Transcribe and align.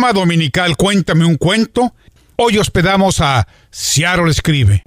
programa 0.00 0.18
dominical 0.18 0.76
Cuéntame 0.78 1.26
un 1.26 1.36
cuento. 1.36 1.92
Hoy 2.36 2.56
hospedamos 2.56 3.20
a 3.20 3.46
Seattle 3.70 4.30
Escribe. 4.30 4.82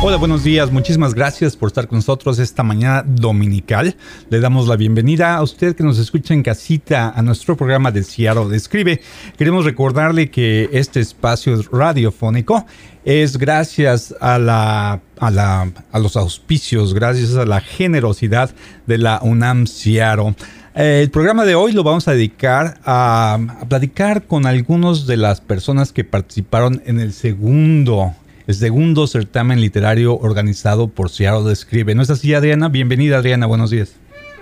Hola, 0.00 0.16
buenos 0.16 0.44
días. 0.44 0.70
Muchísimas 0.70 1.12
gracias 1.12 1.56
por 1.56 1.66
estar 1.66 1.88
con 1.88 1.98
nosotros 1.98 2.38
esta 2.38 2.62
mañana 2.62 3.02
dominical. 3.04 3.96
Le 4.30 4.38
damos 4.38 4.68
la 4.68 4.76
bienvenida 4.76 5.34
a 5.34 5.42
usted 5.42 5.74
que 5.74 5.82
nos 5.82 5.98
escucha 5.98 6.34
en 6.34 6.44
casita 6.44 7.12
a 7.16 7.20
nuestro 7.22 7.56
programa 7.56 7.90
de 7.90 8.04
Seattle 8.04 8.54
Escribe. 8.54 9.00
Queremos 9.36 9.64
recordarle 9.64 10.30
que 10.30 10.68
este 10.72 11.00
espacio 11.00 11.60
radiofónico 11.72 12.64
es 13.04 13.38
gracias 13.38 14.14
a, 14.20 14.38
la, 14.38 15.00
a, 15.18 15.30
la, 15.32 15.72
a 15.90 15.98
los 15.98 16.16
auspicios, 16.16 16.94
gracias 16.94 17.34
a 17.34 17.44
la 17.44 17.60
generosidad 17.60 18.54
de 18.86 18.98
la 18.98 19.18
UNAM 19.20 19.66
Seattle. 19.66 20.36
Eh, 20.76 21.02
el 21.02 21.10
programa 21.10 21.44
de 21.44 21.54
hoy 21.54 21.70
lo 21.70 21.84
vamos 21.84 22.08
a 22.08 22.12
dedicar 22.12 22.80
a, 22.84 23.38
platicar 23.68 24.24
con 24.24 24.44
algunos 24.44 25.06
de 25.06 25.16
las 25.16 25.40
personas 25.40 25.92
que 25.92 26.02
participaron 26.02 26.82
en 26.84 26.98
el 26.98 27.12
segundo 27.12 28.12
el 28.48 28.56
segundo 28.56 29.06
certamen 29.06 29.60
literario 29.60 30.18
organizado 30.18 30.88
por 30.88 31.10
Seattle 31.10 31.50
Escribe. 31.50 31.94
¿No 31.94 32.02
es 32.02 32.10
así, 32.10 32.34
Adriana? 32.34 32.68
Bienvenida, 32.68 33.18
Adriana, 33.18 33.46
buenos 33.46 33.70
días. 33.70 33.94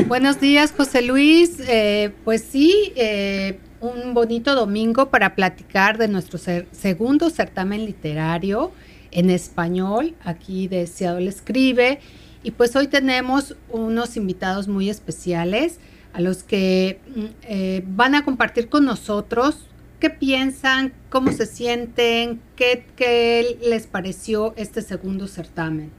Buenos 0.09 0.41
días, 0.41 0.73
José 0.77 1.03
Luis. 1.03 1.61
Eh, 1.69 2.11
pues 2.25 2.43
sí, 2.43 2.93
eh, 2.97 3.61
un 3.81 4.13
bonito 4.13 4.57
domingo 4.57 5.11
para 5.11 5.37
platicar 5.37 5.99
de 5.99 6.09
nuestro 6.09 6.41
segundo 6.73 7.31
certamen 7.31 7.85
literario 7.85 8.73
en 9.13 9.31
español, 9.31 10.15
aquí 10.25 10.67
de 10.67 10.89
Seattle 10.89 11.29
Escribe. 11.29 12.01
Y 12.43 12.53
pues 12.53 12.75
hoy 12.75 12.89
tenemos 12.89 13.55
unos 13.69 14.17
invitados 14.17 14.67
muy 14.67 14.91
especiales 14.91 15.79
a 16.13 16.21
los 16.21 16.43
que 16.43 17.01
mm, 17.15 17.25
eh, 17.43 17.85
van 17.87 18.15
a 18.15 18.25
compartir 18.25 18.69
con 18.69 18.85
nosotros 18.85 19.69
qué 20.03 20.11
piensan, 20.11 20.93
cómo 21.11 21.31
se 21.31 21.47
sienten, 21.47 22.41
qué, 22.57 23.57
les 23.65 23.87
pareció 23.87 24.53
este 24.57 24.83
segundo 24.83 25.29
certamen. 25.29 25.93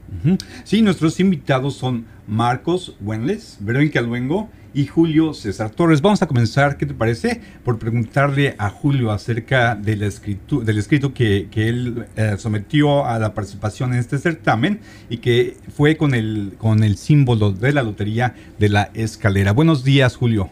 Sí, 0.64 0.82
nuestros 0.82 1.20
invitados 1.20 1.76
son 1.76 2.04
Marcos 2.26 2.96
Wenles, 3.00 3.56
Verónica 3.60 4.02
Luengo 4.02 4.50
y 4.74 4.86
Julio 4.86 5.32
César 5.32 5.70
Torres. 5.70 6.02
Vamos 6.02 6.20
a 6.20 6.26
comenzar, 6.26 6.76
¿qué 6.76 6.84
te 6.84 6.92
parece? 6.92 7.40
Por 7.64 7.78
preguntarle 7.78 8.56
a 8.58 8.68
Julio 8.68 9.12
acerca 9.12 9.76
del, 9.76 10.02
escrito, 10.02 10.60
del 10.60 10.78
escrito 10.78 11.14
que, 11.14 11.48
él 11.54 12.06
eh, 12.16 12.34
sometió 12.36 13.06
a 13.06 13.18
la 13.18 13.32
participación 13.32 13.92
en 13.92 14.00
este 14.00 14.18
certamen 14.18 14.80
y 15.08 15.18
que 15.18 15.56
fue 15.74 15.96
con 15.96 16.14
el, 16.14 16.54
con 16.58 16.82
el 16.82 16.96
símbolo 16.96 17.52
de 17.52 17.72
la 17.72 17.82
lotería 17.82 18.34
de 18.58 18.68
la 18.68 18.90
escalera. 18.94 19.52
Buenos 19.52 19.84
días, 19.84 20.16
Julio. 20.16 20.50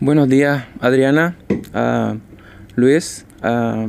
Buenos 0.00 0.28
días, 0.28 0.64
Adriana. 0.80 1.36
Ah, 1.72 2.16
Luis. 2.74 3.24
Ah, 3.40 3.86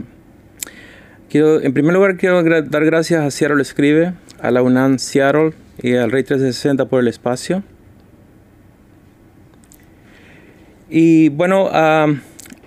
quiero, 1.30 1.62
en 1.62 1.74
primer 1.74 1.94
lugar, 1.94 2.18
quiero 2.18 2.44
dar 2.44 2.86
gracias 2.86 3.24
a 3.24 3.32
Seattle 3.32 3.62
Escribe, 3.62 4.14
a 4.40 4.52
la 4.52 4.62
UNAM 4.62 5.00
Seattle 5.00 5.54
y 5.82 5.96
al 5.96 6.12
Rey 6.12 6.24
360 6.24 6.86
por 6.86 7.00
el 7.00 7.08
espacio. 7.08 7.64
Y 10.96 11.30
bueno, 11.30 11.70
ah, 11.72 12.06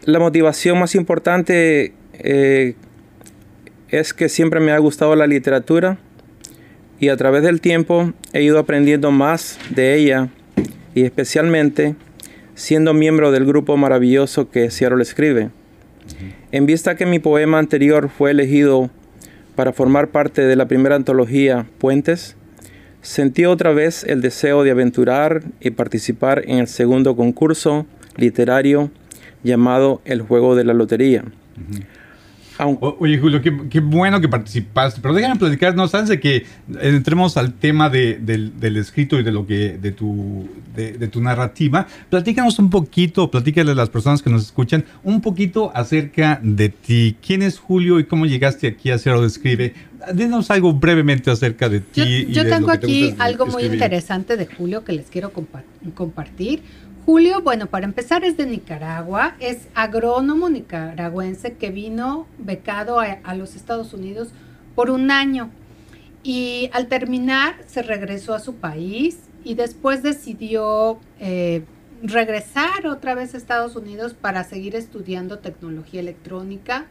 la 0.04 0.18
motivación 0.18 0.80
más 0.80 0.96
importante 0.96 1.92
eh, 2.14 2.74
es 3.88 4.12
que 4.14 4.28
siempre 4.28 4.58
me 4.58 4.72
ha 4.72 4.78
gustado 4.78 5.14
la 5.14 5.28
literatura 5.28 5.98
y 6.98 7.10
a 7.10 7.16
través 7.16 7.44
del 7.44 7.60
tiempo 7.60 8.12
he 8.32 8.42
ido 8.42 8.58
aprendiendo 8.58 9.12
más 9.12 9.60
de 9.70 9.94
ella 9.94 10.28
y 10.92 11.04
especialmente 11.04 11.94
siendo 12.56 12.94
miembro 12.94 13.30
del 13.30 13.46
grupo 13.46 13.76
maravilloso 13.76 14.50
que 14.50 14.72
Seattle 14.72 15.02
escribe. 15.02 15.50
En 16.50 16.66
vista 16.66 16.96
que 16.96 17.06
mi 17.06 17.20
poema 17.20 17.60
anterior 17.60 18.08
fue 18.08 18.32
elegido 18.32 18.90
para 19.54 19.72
formar 19.72 20.08
parte 20.08 20.42
de 20.42 20.56
la 20.56 20.66
primera 20.66 20.96
antología 20.96 21.68
Puentes, 21.78 22.34
sentí 23.02 23.44
otra 23.44 23.70
vez 23.70 24.02
el 24.02 24.20
deseo 24.20 24.64
de 24.64 24.72
aventurar 24.72 25.44
y 25.60 25.70
participar 25.70 26.42
en 26.48 26.58
el 26.58 26.66
segundo 26.66 27.14
concurso 27.14 27.86
literario 28.16 28.90
llamado 29.42 30.00
El 30.04 30.22
Juego 30.22 30.56
de 30.56 30.64
la 30.64 30.74
Lotería. 30.74 31.24
Oye, 32.58 33.18
Julio, 33.18 33.42
qué, 33.42 33.80
bueno 33.80 34.20
que 34.20 34.28
participaste. 34.28 35.00
Pero 35.02 35.14
déjame 35.14 35.36
platicarnos 35.36 35.94
antes 35.94 36.08
de 36.08 36.20
que 36.20 36.46
entremos 36.80 37.36
al 37.36 37.52
tema 37.52 37.90
del, 37.90 38.76
escrito 38.76 39.18
y 39.18 39.22
de 39.22 39.30
lo 39.32 39.46
que 39.46 39.76
de 39.76 39.92
tu, 39.92 40.48
de, 40.74 41.08
tu 41.08 41.20
narrativa. 41.20 41.86
Platícanos 42.08 42.58
un 42.58 42.70
poquito, 42.70 43.30
platícale 43.30 43.72
a 43.72 43.74
las 43.74 43.90
personas 43.90 44.22
que 44.22 44.30
nos 44.30 44.42
escuchan 44.42 44.84
un 45.04 45.20
poquito 45.20 45.70
acerca 45.74 46.40
de 46.42 46.70
ti. 46.70 47.16
¿Quién 47.24 47.42
es 47.42 47.58
Julio 47.58 48.00
y 48.00 48.04
cómo 48.04 48.24
llegaste 48.24 48.68
aquí 48.68 48.90
a 48.90 48.98
Cero 48.98 49.20
Describe? 49.20 49.74
Dinos 50.14 50.50
algo 50.50 50.72
brevemente 50.72 51.30
acerca 51.30 51.68
de 51.68 51.80
ti. 51.80 52.26
Yo, 52.30 52.46
tengo 52.46 52.70
aquí 52.70 53.14
algo 53.18 53.46
muy 53.46 53.64
interesante 53.64 54.36
de 54.36 54.46
Julio 54.46 54.84
que 54.84 54.92
les 54.92 55.10
quiero 55.10 55.32
compartir. 55.94 56.62
Julio, 57.06 57.40
bueno, 57.40 57.68
para 57.68 57.84
empezar 57.84 58.24
es 58.24 58.36
de 58.36 58.46
Nicaragua, 58.46 59.36
es 59.38 59.68
agrónomo 59.76 60.48
nicaragüense 60.48 61.52
que 61.52 61.70
vino 61.70 62.26
becado 62.36 62.98
a, 62.98 63.34
los 63.36 63.54
Estados 63.54 63.94
Unidos 63.94 64.30
por 64.74 64.90
un 64.90 65.12
año 65.12 65.50
y 66.24 66.68
al 66.72 66.88
terminar 66.88 67.62
se 67.68 67.82
regresó 67.82 68.34
a 68.34 68.40
su 68.40 68.56
país 68.56 69.20
y 69.44 69.54
después 69.54 70.02
decidió 70.02 70.98
eh, 71.20 71.62
regresar 72.02 72.88
otra 72.88 73.14
vez 73.14 73.34
a 73.34 73.36
Estados 73.36 73.76
Unidos 73.76 74.12
para 74.12 74.42
seguir 74.42 74.74
estudiando 74.74 75.38
tecnología 75.38 76.00
electrónica. 76.00 76.86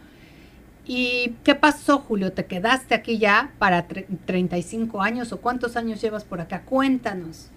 ¿Y 0.85 1.35
qué 1.43 1.55
pasó, 1.55 1.97
Julio? 1.97 2.31
¿Te 2.31 2.45
quedaste 2.45 2.95
aquí 2.95 3.17
ya 3.17 3.51
para 3.59 3.85
35 3.85 5.01
años 5.01 5.33
o 5.33 5.41
cuántos 5.41 5.75
años 5.75 6.01
llevas 6.01 6.23
por 6.23 6.39
acá? 6.39 6.61
Cuéntanos. 6.61 7.49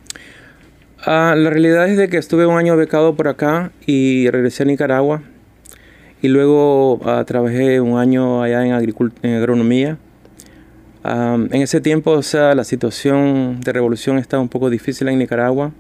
Ah, 1.07 1.35
la 1.37 1.51
realidad 1.51 1.89
es 1.89 1.97
de 1.97 2.09
que 2.09 2.17
estuve 2.17 2.45
un 2.47 2.59
año 2.59 2.77
becado 2.77 3.15
por 3.15 3.29
acá 3.29 3.71
y 3.87 4.29
regresé 4.31 4.65
a 4.65 4.67
Nicaragua. 4.67 5.23
Y 6.21 6.27
luego 6.27 6.99
ah, 7.05 7.23
trabajé 7.25 7.81
un 7.81 7.99
año 7.99 8.43
allá 8.43 8.67
en, 8.67 8.95
en 9.23 9.35
agronomía. 9.37 9.97
en 11.05 11.55
ese 11.55 11.81
tiempo, 11.81 12.11
o 12.11 12.23
sea, 12.23 12.57
la 12.57 12.65
situación 12.65 13.61
de 13.61 13.73
revolución 13.73 14.19
estaba 14.19 14.43
un 14.43 14.49
poco 14.49 14.71
difícil 14.71 15.07
en 15.09 15.21
Nicaragua. 15.21 15.73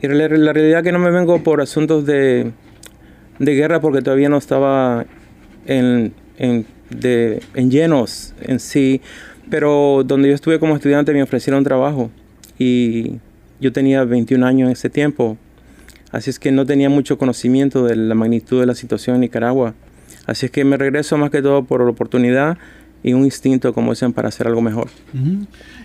Y 0.00 0.08
la, 0.08 0.28
realidad 0.28 0.78
es 0.78 0.84
que 0.84 0.92
no 0.92 0.98
me 0.98 1.10
vengo 1.10 1.42
por 1.42 1.60
asuntos 1.60 2.06
de, 2.06 2.52
de 3.38 3.54
guerra 3.54 3.80
porque 3.82 4.00
todavía 4.00 4.30
no 4.30 4.38
estaba 4.38 5.04
en, 5.66 6.14
en, 6.38 6.64
de, 6.88 7.42
en 7.52 7.70
llenos 7.70 8.32
en 8.40 8.60
sí. 8.60 9.02
Pero 9.50 10.04
donde 10.06 10.28
yo 10.30 10.34
estuve 10.34 10.58
como 10.58 10.74
estudiante 10.74 11.12
me 11.12 11.22
ofrecieron 11.22 11.64
trabajo. 11.64 12.10
Y 12.58 13.18
yo 13.60 13.72
tenía 13.72 14.04
21 14.04 14.46
años 14.46 14.66
en 14.66 14.72
ese 14.72 14.90
tiempo, 14.90 15.36
así 16.10 16.30
es 16.30 16.38
que 16.38 16.52
no 16.52 16.66
tenía 16.66 16.88
mucho 16.88 17.18
conocimiento 17.18 17.84
de 17.84 17.96
la 17.96 18.14
magnitud 18.14 18.60
de 18.60 18.66
la 18.66 18.74
situación 18.74 19.16
en 19.16 19.20
Nicaragua. 19.22 19.74
Así 20.26 20.46
es 20.46 20.52
que 20.52 20.64
me 20.64 20.76
regreso 20.76 21.16
más 21.16 21.30
que 21.30 21.40
todo 21.40 21.64
por 21.64 21.82
la 21.82 21.90
oportunidad 21.90 22.58
y 23.02 23.12
un 23.12 23.24
instinto, 23.24 23.72
como 23.72 23.92
dicen, 23.92 24.12
para 24.12 24.28
hacer 24.28 24.46
algo 24.46 24.60
mejor. 24.60 24.88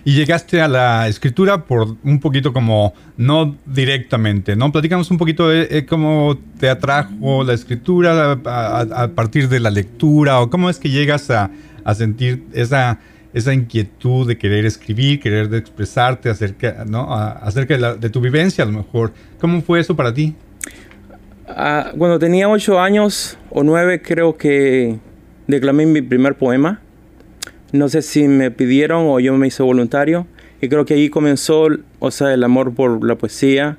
Y 0.04 0.14
llegaste 0.14 0.60
a 0.60 0.68
la 0.68 1.08
escritura 1.08 1.64
por 1.64 1.96
un 2.02 2.20
poquito 2.20 2.52
como, 2.52 2.92
no 3.16 3.56
directamente, 3.64 4.56
¿no? 4.56 4.72
Platícanos 4.72 5.10
un 5.10 5.18
poquito 5.18 5.48
de, 5.48 5.86
cómo 5.86 6.36
te 6.58 6.68
atrajo 6.68 7.44
la 7.44 7.54
escritura 7.54 8.32
a, 8.32 9.08
partir 9.14 9.48
de 9.48 9.60
la 9.60 9.70
lectura 9.70 10.40
o 10.40 10.50
cómo 10.50 10.68
es 10.68 10.78
que 10.78 10.90
llegas 10.90 11.30
a 11.30 11.50
sentir 11.94 12.42
esa 12.52 12.98
esa 13.34 13.52
inquietud 13.52 14.28
de 14.28 14.38
querer 14.38 14.64
escribir, 14.64 15.18
querer 15.18 15.48
de 15.48 15.58
expresarte 15.58 16.30
acerca, 16.30 16.84
¿no? 16.86 17.12
acerca 17.12 17.96
de, 17.96 18.08
tu 18.08 18.20
vivencia 18.20 18.62
a 18.62 18.66
lo 18.66 18.72
mejor. 18.72 19.12
¿Cómo 19.40 19.60
fue 19.60 19.80
eso 19.80 19.96
para 19.96 20.14
ti? 20.14 20.34
Ah, 21.48 21.92
cuando 21.98 22.20
tenía 22.20 22.48
ocho 22.48 22.80
años 22.80 23.36
o 23.50 23.64
nueve 23.64 24.00
creo 24.00 24.36
que 24.36 24.98
declamé 25.48 25.84
mi 25.84 26.00
primer 26.00 26.36
poema. 26.36 26.80
No 27.72 27.88
sé 27.88 28.02
si 28.02 28.28
me 28.28 28.52
pidieron 28.52 29.06
o 29.08 29.18
yo 29.18 29.36
me 29.36 29.48
hice 29.48 29.64
voluntario. 29.64 30.28
Y 30.60 30.68
creo 30.68 30.84
que 30.84 30.94
ahí 30.94 31.10
comenzó, 31.10 31.66
o 31.98 32.10
sea, 32.12 32.32
el 32.32 32.44
amor 32.44 32.72
por 32.72 33.04
la 33.04 33.16
poesía 33.16 33.78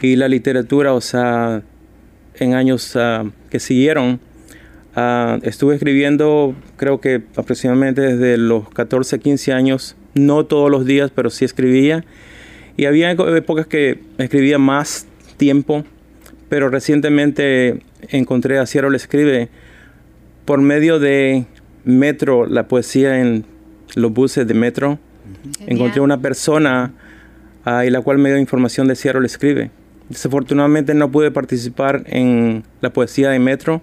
y 0.00 0.16
la 0.16 0.28
literatura, 0.28 0.94
o 0.94 1.00
sea, 1.02 1.62
en 2.36 2.54
años 2.54 2.96
ah, 2.96 3.24
que 3.50 3.60
siguieron 3.60 4.18
Ah, 4.94 5.38
estuve 5.42 5.74
escribiendo 5.74 6.54
creo 6.76 7.00
que 7.00 7.22
aproximadamente 7.36 8.02
desde 8.02 8.36
los 8.36 8.68
14, 8.68 9.18
15 9.18 9.52
años, 9.52 9.96
no 10.14 10.44
todos 10.44 10.70
los 10.70 10.84
días, 10.84 11.10
pero 11.14 11.30
sí 11.30 11.44
escribía. 11.44 12.04
Y 12.76 12.86
había 12.86 13.10
épocas 13.10 13.66
que 13.66 14.00
escribía 14.18 14.58
más 14.58 15.06
tiempo, 15.36 15.84
pero 16.48 16.68
recientemente 16.68 17.82
encontré 18.08 18.58
a 18.58 18.66
Cierro 18.66 18.90
le 18.90 18.96
escribe 18.96 19.48
por 20.44 20.60
medio 20.60 20.98
de 20.98 21.46
Metro, 21.84 22.46
la 22.46 22.68
poesía 22.68 23.20
en 23.20 23.44
los 23.94 24.12
buses 24.12 24.46
de 24.46 24.54
Metro. 24.54 24.98
Encontré 25.66 26.00
una 26.00 26.20
persona 26.20 26.92
uh, 27.66 27.82
y 27.82 27.90
la 27.90 28.00
cual 28.00 28.18
me 28.18 28.28
dio 28.28 28.38
información 28.38 28.88
de 28.88 28.96
Cierro 28.96 29.20
le 29.20 29.26
escribe. 29.26 29.70
Desafortunadamente 30.08 30.94
no 30.94 31.10
pude 31.10 31.30
participar 31.30 32.02
en 32.06 32.64
la 32.80 32.92
poesía 32.92 33.30
de 33.30 33.38
Metro. 33.38 33.82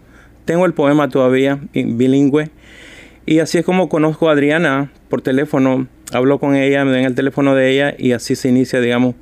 Tengo 0.50 0.66
el 0.66 0.74
poema 0.74 1.10
todavía, 1.10 1.60
bilingüe. 1.76 2.50
Y 3.28 3.38
así 3.38 3.60
es 3.60 3.64
como 3.64 3.88
conozco 3.88 4.30
a 4.30 4.32
Adriana 4.32 4.92
por 5.08 5.22
teléfono. 5.22 5.88
Hablo 6.12 6.40
con 6.40 6.56
ella, 6.56 6.84
me 6.86 6.92
den 6.92 7.06
el 7.06 7.14
teléfono 7.14 7.54
de 7.54 7.72
ella 7.72 7.94
y 7.96 8.14
así 8.14 8.36
se 8.36 8.50
inicia, 8.50 8.82
digamos, 8.82 9.14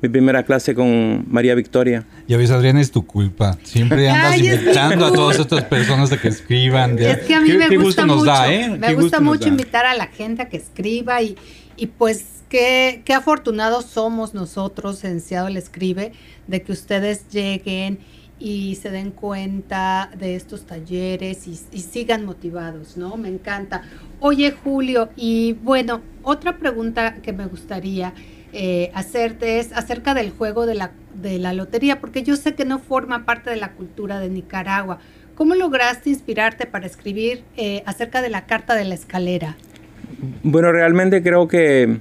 mi 0.00 0.08
primera 0.08 0.44
clase 0.44 0.76
con 0.76 1.24
María 1.28 1.56
Victoria. 1.56 2.06
Ya 2.28 2.36
ves, 2.36 2.52
Adriana, 2.52 2.80
es 2.80 2.92
tu 2.92 3.04
culpa. 3.04 3.58
Siempre 3.64 4.08
andas 4.08 4.38
invitando 4.38 5.06
a 5.06 5.12
todas 5.12 5.40
estas 5.40 5.64
personas 5.64 6.12
a 6.12 6.20
que 6.20 6.28
escriban. 6.28 6.96
Es 7.00 7.18
que 7.22 7.34
a 7.34 7.40
mí 7.40 7.50
me 7.54 7.78
gusta 7.78 8.06
mucho, 8.06 8.44
¿eh? 8.44 8.78
Me 8.78 8.94
gusta 8.94 9.18
mucho 9.18 9.48
invitar 9.48 9.86
a 9.86 9.94
la 9.96 10.06
gente 10.06 10.42
a 10.42 10.48
que 10.48 10.58
escriba 10.58 11.20
y, 11.20 11.34
y 11.76 11.88
pues 11.88 12.44
qué, 12.48 13.02
qué 13.04 13.12
afortunados 13.12 13.86
somos 13.86 14.34
nosotros 14.34 15.02
en 15.02 15.20
Seattle 15.20 15.58
Escribe 15.58 16.12
de 16.46 16.62
que 16.62 16.70
ustedes 16.70 17.28
lleguen 17.32 17.98
y 18.38 18.74
se 18.76 18.90
den 18.90 19.10
cuenta 19.10 20.10
de 20.16 20.36
estos 20.36 20.66
talleres 20.66 21.46
y, 21.46 21.56
sigan 21.56 22.24
motivados, 22.24 22.96
¿no? 22.96 23.16
Me 23.16 23.28
encanta. 23.28 23.82
Oye, 24.20 24.50
Julio, 24.50 25.08
y 25.16 25.54
bueno, 25.62 26.02
otra 26.22 26.58
pregunta 26.58 27.16
que 27.22 27.32
me 27.32 27.46
gustaría 27.46 28.12
eh, 28.52 28.90
hacerte 28.94 29.58
es 29.58 29.72
acerca 29.72 30.14
del 30.14 30.30
juego 30.30 30.66
de 30.66 30.74
la, 30.74 30.92
de 31.14 31.38
la 31.38 31.52
lotería, 31.52 32.00
porque 32.00 32.22
yo 32.22 32.36
sé 32.36 32.54
que 32.54 32.64
no 32.64 32.78
forma 32.78 33.24
parte 33.24 33.50
de 33.50 33.56
la 33.56 33.72
cultura 33.72 34.20
de 34.20 34.28
Nicaragua. 34.28 34.98
¿Cómo 35.34 35.54
lograste 35.54 36.10
inspirarte 36.10 36.66
para 36.66 36.86
escribir 36.86 37.42
eh, 37.56 37.82
acerca 37.86 38.22
de 38.22 38.30
la 38.30 38.46
carta 38.46 38.74
de 38.74 38.84
la 38.84 38.94
escalera? 38.94 39.56
Bueno, 40.42 40.72
realmente 40.72 41.22
creo 41.22 41.48
que, 41.48 41.98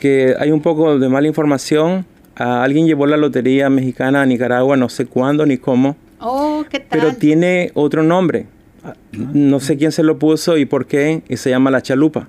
que 0.00 0.34
hay 0.38 0.50
un 0.50 0.62
poco 0.62 0.98
de 0.98 1.08
mala 1.08 1.26
información 1.26 2.06
alguien 2.40 2.86
llevó 2.86 3.06
la 3.06 3.16
lotería 3.16 3.68
mexicana 3.68 4.22
a 4.22 4.26
Nicaragua, 4.26 4.76
no 4.76 4.88
sé 4.88 5.06
cuándo 5.06 5.44
ni 5.44 5.58
cómo. 5.58 5.96
Oh, 6.20 6.64
¿qué 6.70 6.80
tal? 6.80 6.88
Pero 7.00 7.14
tiene 7.14 7.70
otro 7.74 8.02
nombre. 8.02 8.46
No 9.12 9.60
sé 9.60 9.76
quién 9.76 9.92
se 9.92 10.02
lo 10.02 10.18
puso 10.18 10.56
y 10.56 10.64
por 10.64 10.86
qué, 10.86 11.22
y 11.28 11.36
se 11.36 11.50
llama 11.50 11.70
La 11.70 11.82
Chalupa. 11.82 12.28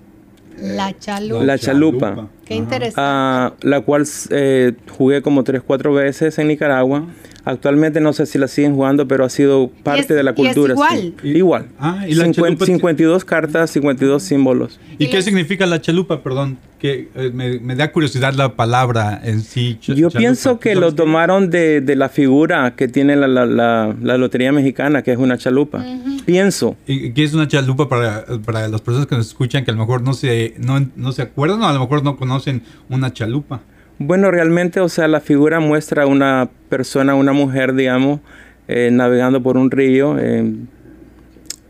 La 0.57 0.97
Chalupa. 0.97 1.43
La 1.43 1.57
Chalupa. 1.57 2.27
Qué 2.45 2.55
interesante. 2.55 3.01
Ah, 3.01 3.53
la 3.61 3.81
cual 3.81 4.05
eh, 4.29 4.73
jugué 4.97 5.21
como 5.21 5.43
tres, 5.43 5.61
cuatro 5.65 5.93
veces 5.93 6.37
en 6.39 6.49
Nicaragua. 6.49 7.05
Actualmente 7.43 7.99
no 8.01 8.13
sé 8.13 8.25
si 8.25 8.37
la 8.37 8.47
siguen 8.47 8.75
jugando, 8.75 9.07
pero 9.07 9.25
ha 9.25 9.29
sido 9.29 9.71
parte 9.83 10.13
de 10.13 10.23
la 10.23 10.33
cultura. 10.33 10.73
igual. 10.73 11.13
Igual. 11.23 11.67
Ah, 11.79 12.05
¿y 12.07 12.13
la 12.13 12.31
52 12.31 13.25
cartas, 13.25 13.71
52 13.71 14.21
símbolos. 14.21 14.79
¿Y, 14.99 15.07
qué 15.09 15.21
significa 15.23 15.65
la 15.65 15.81
chalupa? 15.81 16.21
Perdón, 16.21 16.59
que 16.79 17.09
eh, 17.15 17.31
me, 17.33 17.75
da 17.75 17.91
curiosidad 17.91 18.33
la 18.35 18.55
palabra 18.55 19.19
en 19.23 19.41
sí. 19.41 19.79
Yo 19.81 20.09
pienso 20.11 20.59
que 20.59 20.75
lo 20.75 20.93
tomaron 20.93 21.49
de, 21.49 21.83
la 21.95 22.09
figura 22.09 22.75
que 22.75 22.87
tiene 22.87 23.15
la, 23.15 23.27
la, 23.27 24.17
Lotería 24.17 24.51
Mexicana, 24.51 25.01
que 25.01 25.11
es 25.11 25.17
una 25.17 25.37
chalupa. 25.37 25.83
Pienso. 26.25 26.75
¿Y 26.85 27.11
qué 27.13 27.23
es 27.23 27.33
una 27.33 27.47
chalupa 27.47 27.89
para, 27.89 28.25
para 28.45 28.67
las 28.67 28.81
personas 28.81 29.07
que 29.07 29.15
nos 29.15 29.27
escuchan 29.27 29.65
que 29.65 29.71
a 29.71 29.73
lo 29.73 29.79
mejor 29.79 30.03
no 30.03 30.13
se, 30.13 30.53
no, 30.59 30.87
no 30.95 31.11
se 31.11 31.23
acuerdan 31.23 31.61
o 31.63 31.67
a 31.67 31.73
lo 31.73 31.79
mejor 31.79 32.03
no 32.03 32.17
conocen 32.17 32.61
una 32.89 33.11
chalupa? 33.11 33.61
Bueno, 34.03 34.31
realmente, 34.31 34.79
o 34.79 34.89
sea, 34.89 35.07
la 35.07 35.19
figura 35.19 35.59
muestra 35.59 36.07
una 36.07 36.49
persona, 36.69 37.13
una 37.13 37.33
mujer, 37.33 37.75
digamos, 37.75 38.19
eh, 38.67 38.89
navegando 38.91 39.43
por 39.43 39.57
un 39.57 39.69
río 39.69 40.17
en, 40.17 40.67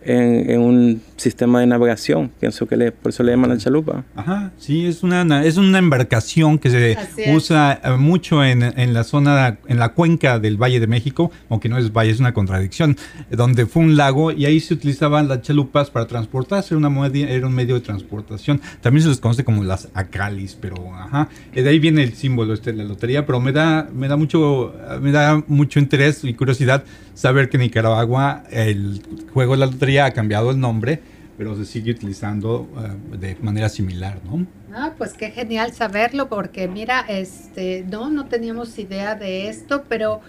un 0.05 1.01
sistema 1.21 1.59
de 1.59 1.67
navegación. 1.67 2.31
Pienso 2.39 2.67
que 2.67 2.75
le, 2.75 2.91
por 2.91 3.11
eso 3.11 3.23
le 3.23 3.31
llaman 3.31 3.51
la 3.51 3.57
chalupa. 3.57 4.03
Ajá, 4.15 4.51
sí, 4.57 4.85
es 4.85 5.03
una, 5.03 5.45
es 5.45 5.57
una 5.57 5.77
embarcación 5.77 6.57
que 6.57 6.69
se 6.69 6.97
usa 7.33 7.79
eh, 7.83 7.91
mucho 7.97 8.43
en, 8.43 8.63
en, 8.63 8.93
la 8.93 9.03
zona, 9.03 9.59
en 9.67 9.77
la 9.77 9.89
cuenca 9.89 10.39
del 10.39 10.57
Valle 10.57 10.79
de 10.79 10.87
México, 10.87 11.31
aunque 11.49 11.69
no 11.69 11.77
es 11.77 11.93
valle, 11.93 12.11
es 12.11 12.19
una 12.19 12.33
contradicción, 12.33 12.97
donde 13.29 13.67
fue 13.67 13.83
un 13.83 13.95
lago 13.95 14.31
y 14.31 14.45
ahí 14.45 14.59
se 14.59 14.73
utilizaban 14.73 15.27
las 15.27 15.43
chalupas 15.43 15.91
para 15.91 16.07
transportarse, 16.07 16.73
era, 16.73 16.87
una 16.87 17.07
era 17.07 17.47
un 17.47 17.53
medio 17.53 17.75
de 17.75 17.81
transportación. 17.81 18.59
También 18.81 19.03
se 19.03 19.09
les 19.09 19.19
conoce 19.19 19.43
como 19.43 19.63
las 19.63 19.89
acalis, 19.93 20.57
pero 20.59 20.75
ajá, 20.95 21.29
de 21.53 21.67
ahí 21.67 21.79
viene 21.79 22.03
el 22.03 22.13
símbolo 22.13 22.53
este 22.53 22.71
de 22.71 22.79
la 22.79 22.83
lotería, 22.85 23.25
pero 23.25 23.39
me 23.39 23.51
da, 23.51 23.87
me 23.93 24.07
da 24.07 24.17
mucho, 24.17 24.73
me 24.99 25.11
da 25.11 25.43
mucho 25.47 25.79
interés 25.79 26.23
y 26.23 26.33
curiosidad 26.33 26.83
saber 27.13 27.49
que 27.49 27.57
en 27.57 27.61
Nicaragua 27.61 28.43
el 28.49 29.01
juego 29.33 29.53
de 29.53 29.59
la 29.59 29.65
lotería 29.67 30.05
ha 30.05 30.11
cambiado 30.11 30.51
el 30.51 30.59
nombre, 30.59 31.01
pero 31.37 31.55
se 31.55 31.65
sigue 31.65 31.91
utilizando 31.91 32.67
eh, 32.77 33.17
de 33.17 33.35
manera 33.41 33.69
similar, 33.69 34.19
¿no? 34.23 34.45
Ah, 34.73 34.93
pues 34.97 35.13
qué 35.13 35.31
genial 35.31 35.73
saberlo, 35.73 36.29
porque 36.29 36.67
mira, 36.67 37.01
este, 37.07 37.85
no, 37.89 38.09
no 38.09 38.25
teníamos 38.25 38.77
idea 38.77 39.15
de 39.15 39.49
esto, 39.49 39.83
pero 39.89 40.21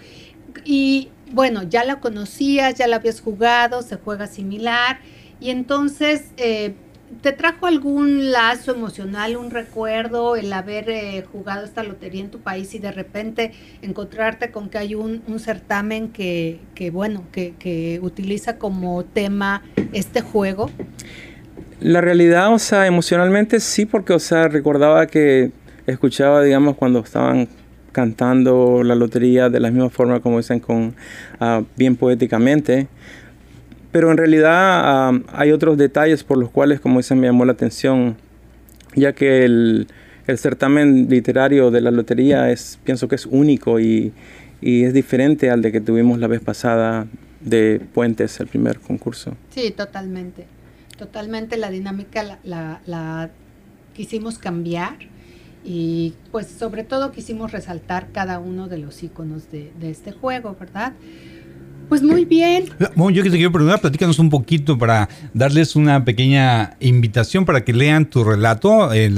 y 0.65 1.11
bueno, 1.33 1.63
ya 1.63 1.85
la 1.85 2.01
conocías, 2.01 2.75
ya 2.75 2.87
la 2.87 2.97
habías 2.97 3.21
jugado, 3.21 3.83
se 3.83 3.97
juega 3.97 4.27
similar, 4.27 5.01
y 5.41 5.51
entonces 5.51 6.31
eh, 6.37 6.75
¿Te 7.21 7.33
trajo 7.33 7.67
algún 7.67 8.33
lazo 8.33 8.75
emocional, 8.75 9.37
un 9.37 9.51
recuerdo, 9.51 10.35
el 10.35 10.53
haber 10.53 10.89
eh, 10.89 11.25
jugado 11.31 11.65
esta 11.65 11.83
lotería 11.83 12.23
en 12.23 12.31
tu 12.31 12.41
país 12.41 12.75
y 12.75 12.79
de 12.79 12.91
repente 12.91 13.53
encontrarte 13.83 14.51
con 14.51 14.71
que 14.71 14.79
hay 14.79 14.95
un, 14.95 15.23
certamen 15.39 16.09
que, 16.09 16.61
bueno, 16.93 17.25
que, 17.31 18.01
utiliza 18.03 18.57
como 18.57 19.05
tema 19.05 19.63
este 19.93 20.21
juego? 20.21 20.71
La 21.81 22.01
realidad, 22.01 22.53
o 22.53 22.59
sea, 22.59 22.87
emocionalmente 22.87 23.61
sí, 23.61 23.85
porque, 23.85 24.15
o 24.15 24.49
recordaba 24.49 25.07
que 25.07 25.53
escuchaba, 25.87 26.43
digamos, 26.43 26.77
cuando 26.77 27.01
estaban 27.01 27.49
cantando 27.93 28.83
la 28.83 28.95
lotería 28.95 29.51
de 29.51 29.61
la 29.61 29.71
misma 29.71 29.91
forma 29.91 30.21
como 30.21 30.39
dicen 30.39 30.61
con 30.61 30.95
ah, 31.41 31.63
bien 31.77 31.97
poéticamente 31.97 32.89
pero 33.93 34.11
en 34.11 34.17
realidad 34.17 35.13
hay 35.33 35.53
otros 35.53 35.77
detalles 35.77 36.25
por 36.25 36.39
los 36.39 36.51
cuales, 36.51 36.81
como 36.81 36.99
dicen, 36.99 37.21
me 37.21 37.27
llamó 37.27 37.45
la 37.45 37.53
atención, 37.53 38.17
ya 38.97 39.13
que 39.13 39.45
el, 39.45 39.87
certamen 40.37 41.11
literario 41.11 41.71
de 41.71 41.83
la 41.83 41.91
lotería 41.91 42.51
es, 42.51 42.79
pienso 42.85 43.07
que 43.07 43.17
es 43.17 43.27
único 43.27 43.79
y, 43.79 44.13
es 44.63 44.95
diferente 44.95 45.51
al 45.51 45.61
de 45.61 45.73
que 45.73 45.81
tuvimos 45.81 46.21
la 46.21 46.29
vez 46.29 46.41
pasada 46.41 47.07
de 47.41 47.83
Puentes, 47.93 48.39
el 48.41 48.47
primer 48.47 48.79
concurso. 48.79 49.37
Sí, 49.51 49.73
totalmente. 49.73 50.47
Totalmente 50.97 51.57
la 51.57 51.69
dinámica 51.69 52.39
la, 52.45 53.31
quisimos 53.93 54.39
cambiar 54.39 54.95
y 55.65 56.15
pues 56.31 56.47
sobre 56.47 56.85
todo 56.85 57.11
quisimos 57.11 57.51
resaltar 57.51 58.07
cada 58.13 58.39
uno 58.39 58.69
de 58.69 58.79
los 58.79 59.03
iconos 59.03 59.51
de, 59.51 59.73
de 59.81 59.91
este 59.91 60.13
juego, 60.13 60.57
¿verdad? 60.59 60.93
Pues 61.93 62.03
muy 62.03 62.25
bien. 62.25 62.71
Bueno, 62.97 63.11
yo 63.11 63.23
que 63.23 63.29
te 63.29 63.37
quiero 63.37 63.53
preguntar, 63.53 63.83
platícanos 63.83 64.19
un 64.19 64.31
poquito 64.31 64.79
para 64.79 65.11
darles 65.35 65.77
una 65.77 66.07
pequeña 66.07 66.75
invitación 66.81 67.45
para 67.45 67.67
que 67.67 67.75
lean 67.75 68.07
tu 68.07 68.25
relato. 68.25 68.95
Eh, 68.95 69.13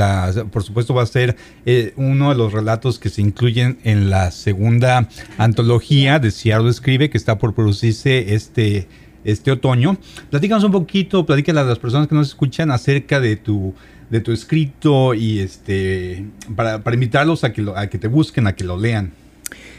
por 0.51 0.65
supuesto 0.65 0.93
va 0.93 1.05
a 1.05 1.07
ser 1.07 1.37
eh, 1.67 1.93
uno 1.95 2.31
de 2.31 2.35
los 2.35 2.53
relatos 2.53 2.99
que 2.99 3.11
se 3.11 3.23
incluyen 3.23 3.79
en 3.85 4.11
la 4.11 4.33
segunda 4.33 5.09
antología 5.39 6.19
de 6.19 6.33
Ciardo 6.33 6.69
Escribe 6.69 7.11
que 7.11 7.17
está 7.17 7.39
por 7.39 7.55
producirse 7.55 8.35
este, 8.35 8.89
este 9.23 9.53
otoño. 9.53 9.97
Platícanos 10.31 10.65
un 10.65 10.73
poquito, 10.73 11.25
platícale 11.25 11.61
a 11.61 11.63
las 11.63 11.79
personas 11.79 12.09
que 12.09 12.17
nos 12.17 12.27
escuchan 12.27 12.73
acerca 12.73 13.21
de 13.21 13.37
tu 13.37 13.73
de 14.11 14.21
tu 14.21 14.33
escrito 14.33 15.15
y 15.15 15.39
este 15.39 16.27
para, 16.57 16.83
invitarlos 16.93 17.45
a 17.45 17.53
que, 17.53 17.65
a 17.77 17.87
que 17.87 17.99
te 17.99 18.09
busquen, 18.09 18.49
a 18.49 18.57
que 18.57 18.65
lo 18.65 18.77
lean. 18.77 19.13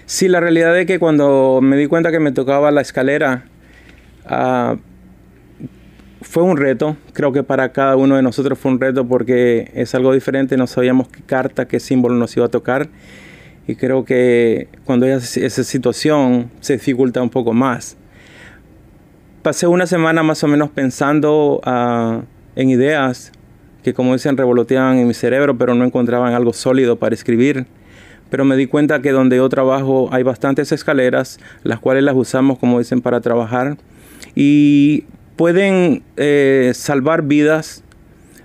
Sí, 0.07 0.27
la 0.27 0.39
realidad 0.39 0.77
es 0.77 0.85
que 0.85 0.99
cuando 0.99 1.59
me 1.63 1.75
di 1.77 1.87
cuenta 1.87 2.11
que 2.11 2.19
me 2.19 2.31
tocaba 2.31 2.69
la 2.69 2.81
escalera, 2.81 3.45
ah, 4.25 4.75
fue 6.21 6.43
un 6.43 6.57
reto. 6.57 6.95
Creo 7.13 7.31
que 7.31 7.41
para 7.41 7.71
cada 7.71 7.95
uno 7.95 8.15
de 8.15 8.21
nosotros 8.21 8.59
fue 8.59 8.71
un 8.71 8.79
reto 8.79 9.07
porque 9.07 9.71
es 9.73 9.95
algo 9.95 10.13
diferente. 10.13 10.57
No 10.57 10.67
sabíamos 10.67 11.07
qué 11.07 11.21
carta, 11.23 11.67
qué 11.67 11.79
símbolo 11.79 12.13
nos 12.15 12.37
iba 12.37 12.45
a 12.45 12.49
tocar. 12.49 12.87
Y 13.67 13.75
creo 13.75 14.05
que 14.05 14.67
cuando 14.85 15.07
hay 15.07 15.13
esa 15.13 15.63
situación 15.63 16.51
se 16.59 16.73
dificulta 16.73 17.23
un 17.23 17.31
poco 17.31 17.53
más. 17.53 17.97
Pasé 19.41 19.65
una 19.65 19.87
semana 19.87 20.21
más 20.21 20.43
o 20.43 20.47
menos 20.47 20.69
pensando 20.69 21.61
ah, 21.63 22.21
en 22.55 22.69
ideas 22.69 23.31
que, 23.81 23.95
como 23.95 24.13
dicen, 24.13 24.37
revoloteaban 24.37 24.99
en 24.99 25.07
mi 25.07 25.15
cerebro, 25.15 25.57
pero 25.57 25.73
no 25.73 25.83
encontraban 25.83 26.33
algo 26.33 26.53
sólido 26.53 26.97
para 26.97 27.15
escribir 27.15 27.65
pero 28.35 28.43
me 28.43 28.57
di 28.57 28.67
cuenta 28.67 29.01
que 29.01 29.11
donde 29.13 29.37
yo 29.37 29.47
trabajo 29.47 30.09
hay 30.11 30.21
bastantes 30.21 30.73
escaleras, 30.73 31.39
las 31.63 31.79
cuales 31.79 32.03
las 32.03 32.15
usamos, 32.17 32.59
como 32.59 32.79
dicen, 32.79 32.99
para 32.99 33.21
trabajar 33.21 33.77
y 34.35 35.05
pueden 35.37 36.03
eh, 36.17 36.73
salvar 36.75 37.21
vidas, 37.21 37.81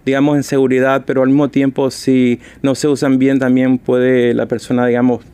digamos, 0.07 0.37
en 0.37 0.45
seguridad, 0.45 1.03
pero 1.09 1.25
al 1.25 1.31
mismo 1.31 1.49
tiempo, 1.49 1.91
si 1.91 2.39
no 2.63 2.77
se 2.77 2.87
usan 2.87 3.19
bien, 3.19 3.41
también 3.41 3.79
puede 3.79 4.33
la 4.33 4.47
persona, 4.47 4.87
digamos, 4.87 5.25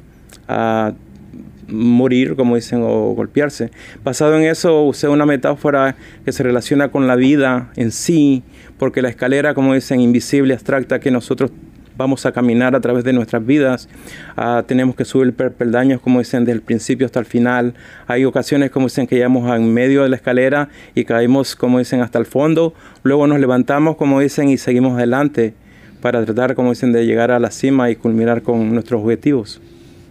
morir, 1.69 2.35
como 2.35 2.55
dicen, 2.55 2.81
o 2.83 3.13
golpearse. 3.13 3.71
Basado 4.05 4.39
en 4.39 4.45
eso, 4.45 4.85
usé 4.85 5.07
una 5.07 5.27
metáfora 5.27 5.97
que 6.25 6.33
se 6.33 6.43
relaciona 6.43 6.89
con 6.89 7.07
la 7.07 7.17
vida 7.17 7.73
en 7.77 7.93
sí, 7.93 8.43
porque 8.79 9.03
la 9.03 9.11
escalera, 9.11 9.53
como 9.53 9.75
dicen, 9.75 10.01
invisible, 10.01 10.55
abstracta, 10.55 10.99
que 10.99 11.11
nosotros 11.11 11.51
vamos 11.97 12.27
a 12.27 12.33
caminar 12.33 12.75
a 12.75 12.81
través 12.81 13.05
de 13.05 13.13
nuestras 13.13 13.45
vidas. 13.45 13.89
Ah, 14.37 14.65
tenemos 14.67 14.97
que 14.97 15.05
subir 15.05 15.33
peldaños, 15.35 16.01
como 16.01 16.19
dicen, 16.19 16.45
desde 16.45 16.57
el 16.57 16.63
principio 16.63 17.07
hasta 17.07 17.21
el 17.21 17.27
final. 17.27 17.75
Hay 18.07 18.25
ocasiones, 18.25 18.71
como 18.71 18.87
dicen, 18.87 19.07
que 19.07 19.17
llegamos 19.17 19.51
en 19.55 19.73
medio 19.73 20.03
de 20.03 20.09
la 20.09 20.17
escalera 20.17 20.69
y 20.95 21.05
caímos, 21.05 21.57
como 21.57 21.79
dicen, 21.79 22.01
hasta 22.01 22.19
el 22.19 22.27
fondo. 22.27 22.75
Luego 23.03 23.27
nos 23.27 23.41
levantamos, 23.41 23.97
como 23.97 24.21
dicen, 24.21 24.49
y 24.49 24.59
seguimos 24.59 24.97
adelante 24.97 25.55
para 26.01 26.25
tratar, 26.25 26.55
como 26.55 26.71
dicen, 26.71 26.93
de 26.93 27.07
llegar 27.07 27.31
a 27.31 27.39
la 27.39 27.51
cima 27.51 27.91
y 27.91 27.97
culminar 27.97 28.43
con 28.43 28.73
nuestros 28.73 29.03
objetivos. 29.03 29.61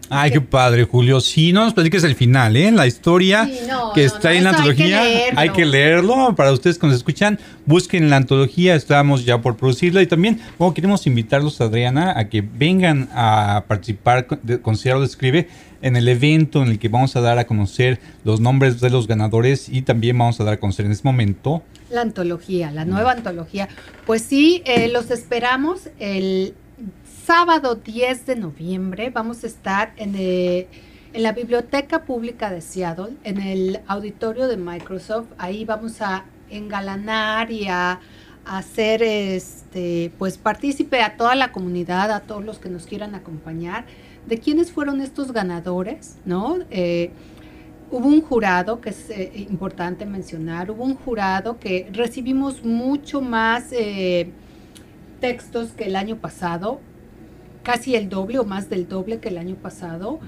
Ay, 0.09 0.31
qué 0.31 0.41
padre, 0.41 0.83
Julio. 0.83 1.19
Sí, 1.19 1.51
no 1.51 1.63
nos 1.63 1.73
platiques 1.73 2.03
el 2.03 2.15
final, 2.15 2.55
¿eh? 2.55 2.71
La 2.71 2.87
historia 2.87 3.49
que 3.93 4.05
está 4.05 4.33
en 4.33 4.43
la 4.43 4.51
antología. 4.51 5.01
Hay 5.35 5.49
que, 5.49 5.65
leerlo. 5.65 6.35
Para 6.35 6.51
ustedes 6.51 6.77
que 6.77 6.87
nos 6.87 6.95
escuchan, 6.95 7.39
busquen 7.65 8.09
la 8.09 8.17
antología. 8.17 8.75
Estamos 8.75 9.25
ya 9.25 9.41
por 9.41 9.57
producirla. 9.57 10.01
Y 10.01 10.07
también, 10.07 10.39
bueno, 10.57 10.73
queremos 10.73 11.07
invitarlos, 11.07 11.59
Adriana, 11.61 12.13
a 12.17 12.29
que 12.29 12.41
vengan 12.41 13.09
a 13.13 13.63
participar 13.67 14.27
con 14.61 14.77
Cielo 14.77 15.03
Escribe 15.03 15.47
en 15.81 15.95
el 15.95 16.07
evento 16.07 16.63
en 16.63 16.69
el 16.69 16.79
que 16.79 16.89
vamos 16.89 17.15
a 17.15 17.21
dar 17.21 17.37
a 17.37 17.45
conocer 17.45 17.99
los 18.23 18.39
nombres 18.39 18.79
de 18.81 18.89
los 18.89 19.07
ganadores 19.07 19.69
y 19.69 19.83
también 19.83 20.17
vamos 20.17 20.39
a 20.39 20.43
dar 20.43 20.55
a 20.55 20.57
conocer 20.57 20.85
en 20.85 20.91
este 20.91 21.07
momento 21.07 21.63
la 21.91 22.01
antología, 22.01 22.71
la 22.71 22.85
nueva 22.85 23.11
antología. 23.11 23.69
Pues 24.05 24.21
sí, 24.23 24.63
eh, 24.65 24.87
los 24.87 25.11
esperamos 25.11 25.89
el 25.99 26.55
sábado 27.25 27.73
10 27.73 28.27
de 28.27 28.35
noviembre 28.35 29.09
vamos 29.09 29.43
a 29.43 29.47
estar 29.47 29.93
en, 29.97 30.15
en, 30.15 31.23
la 31.23 31.31
Biblioteca 31.31 32.03
Pública 32.03 32.51
de 32.51 32.61
Seattle, 32.61 33.15
en 33.23 33.41
el 33.41 33.79
auditorio 33.87 34.47
de 34.47 34.57
Microsoft. 34.57 35.25
Ahí 35.39 35.65
vamos 35.65 36.01
a 36.01 36.25
engalanar 36.51 37.51
y 37.51 37.67
a, 37.67 37.99
hacer 38.45 39.01
este 39.01 40.11
pues 40.19 40.37
partícipe 40.37 41.01
a 41.01 41.17
toda 41.17 41.33
la 41.33 41.51
comunidad, 41.51 42.11
a 42.11 42.19
todos 42.19 42.45
los 42.45 42.59
que 42.59 42.69
nos 42.69 42.85
quieran 42.85 43.15
acompañar, 43.15 43.85
de 44.27 44.37
quiénes 44.37 44.71
fueron 44.71 45.01
estos 45.01 45.31
ganadores, 45.31 46.19
¿no? 46.25 46.59
Eh, 46.69 47.09
hubo 47.89 48.07
un 48.07 48.21
jurado, 48.21 48.81
que 48.81 48.91
es 48.91 49.09
eh, 49.09 49.31
importante 49.49 50.05
mencionar, 50.05 50.69
hubo 50.69 50.83
un 50.83 50.93
jurado 50.93 51.57
que 51.57 51.89
recibimos 51.91 52.63
mucho 52.63 53.19
más 53.19 53.71
eh, 53.71 54.29
textos 55.19 55.71
que 55.71 55.85
el 55.85 55.95
año 55.95 56.17
pasado, 56.17 56.81
casi 57.65 57.95
el 57.95 58.07
doble 58.07 58.39
o 58.39 58.45
más 58.45 58.69
del 58.69 58.87
doble 58.87 59.19
que 59.19 59.27
el 59.27 59.37
año 59.37 59.55
pasado. 59.55 60.19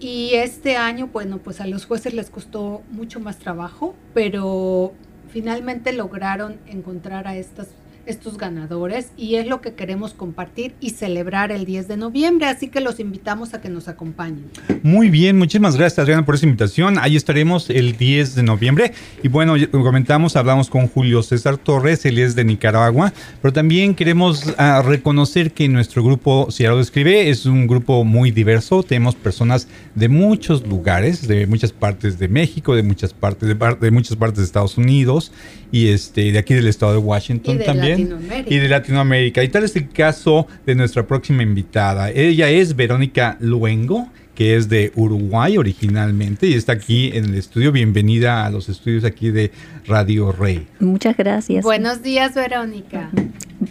Y 0.00 0.32
este 0.34 0.76
año, 0.76 1.08
bueno, 1.12 1.38
pues 1.38 1.60
a 1.60 1.66
los 1.66 1.86
jueces 1.86 2.12
les 2.12 2.28
costó 2.28 2.82
mucho 2.90 3.20
más 3.20 3.38
trabajo, 3.38 3.94
pero 4.12 4.92
finalmente 5.30 5.92
lograron 5.92 6.56
encontrar 6.66 7.28
a 7.28 7.36
estas 7.36 7.68
estos 8.10 8.36
ganadores 8.36 9.12
y 9.16 9.36
es 9.36 9.46
lo 9.46 9.60
que 9.60 9.72
queremos 9.72 10.12
compartir 10.12 10.74
y 10.80 10.90
celebrar 10.90 11.52
el 11.52 11.64
10 11.64 11.88
de 11.88 11.96
noviembre, 11.96 12.46
así 12.46 12.68
que 12.68 12.80
los 12.80 13.00
invitamos 13.00 13.54
a 13.54 13.60
que 13.60 13.68
nos 13.68 13.88
acompañen. 13.88 14.50
Muy 14.82 15.08
bien, 15.08 15.38
muchísimas 15.38 15.76
gracias 15.76 16.00
Adriana 16.00 16.26
por 16.26 16.34
esa 16.34 16.46
invitación. 16.46 16.98
Ahí 16.98 17.16
estaremos 17.16 17.70
el 17.70 17.96
10 17.96 18.34
de 18.34 18.42
noviembre 18.42 18.92
y 19.22 19.28
bueno, 19.28 19.54
comentamos, 19.70 20.36
hablamos 20.36 20.68
con 20.68 20.88
Julio 20.88 21.22
César 21.22 21.56
Torres, 21.56 22.04
él 22.04 22.18
es 22.18 22.34
de 22.34 22.44
Nicaragua, 22.44 23.12
pero 23.40 23.52
también 23.52 23.94
queremos 23.94 24.54
ah, 24.58 24.82
reconocer 24.84 25.52
que 25.52 25.68
nuestro 25.68 26.02
grupo 26.02 26.48
Si 26.50 26.64
lo 26.64 26.80
escribe 26.80 27.30
es 27.30 27.46
un 27.46 27.66
grupo 27.66 28.04
muy 28.04 28.30
diverso, 28.30 28.82
tenemos 28.82 29.14
personas 29.14 29.68
de 29.94 30.08
muchos 30.08 30.66
lugares, 30.66 31.26
de 31.26 31.46
muchas 31.46 31.72
partes 31.72 32.18
de 32.18 32.28
México, 32.28 32.74
de 32.74 32.82
muchas 32.82 33.14
partes 33.14 33.48
de, 33.48 33.76
de 33.80 33.90
muchas 33.90 34.16
partes 34.16 34.38
de 34.38 34.44
Estados 34.44 34.76
Unidos 34.76 35.32
y 35.72 35.88
este 35.88 36.32
de 36.32 36.38
aquí 36.38 36.54
del 36.54 36.66
estado 36.66 36.92
de 36.92 36.98
Washington 36.98 37.58
también 37.64 38.18
y 38.46 38.58
de 38.58 38.68
Latinoamérica. 38.68 39.42
Y 39.42 39.48
tal 39.48 39.64
es 39.64 39.76
el 39.76 39.88
caso 39.88 40.46
de 40.66 40.74
nuestra 40.74 41.06
próxima 41.06 41.42
invitada. 41.42 42.10
Ella 42.10 42.48
es 42.50 42.74
Verónica 42.74 43.36
Luengo, 43.40 44.08
que 44.34 44.56
es 44.56 44.68
de 44.68 44.92
Uruguay 44.96 45.58
originalmente 45.58 46.46
y 46.46 46.54
está 46.54 46.72
aquí 46.72 47.10
en 47.14 47.26
el 47.26 47.34
estudio. 47.34 47.72
Bienvenida 47.72 48.46
a 48.46 48.50
los 48.50 48.68
estudios 48.68 49.04
aquí 49.04 49.30
de 49.30 49.50
Radio 49.86 50.32
Rey. 50.32 50.66
Muchas 50.78 51.16
gracias. 51.16 51.64
Buenos 51.64 52.02
días, 52.02 52.34
Verónica. 52.34 53.10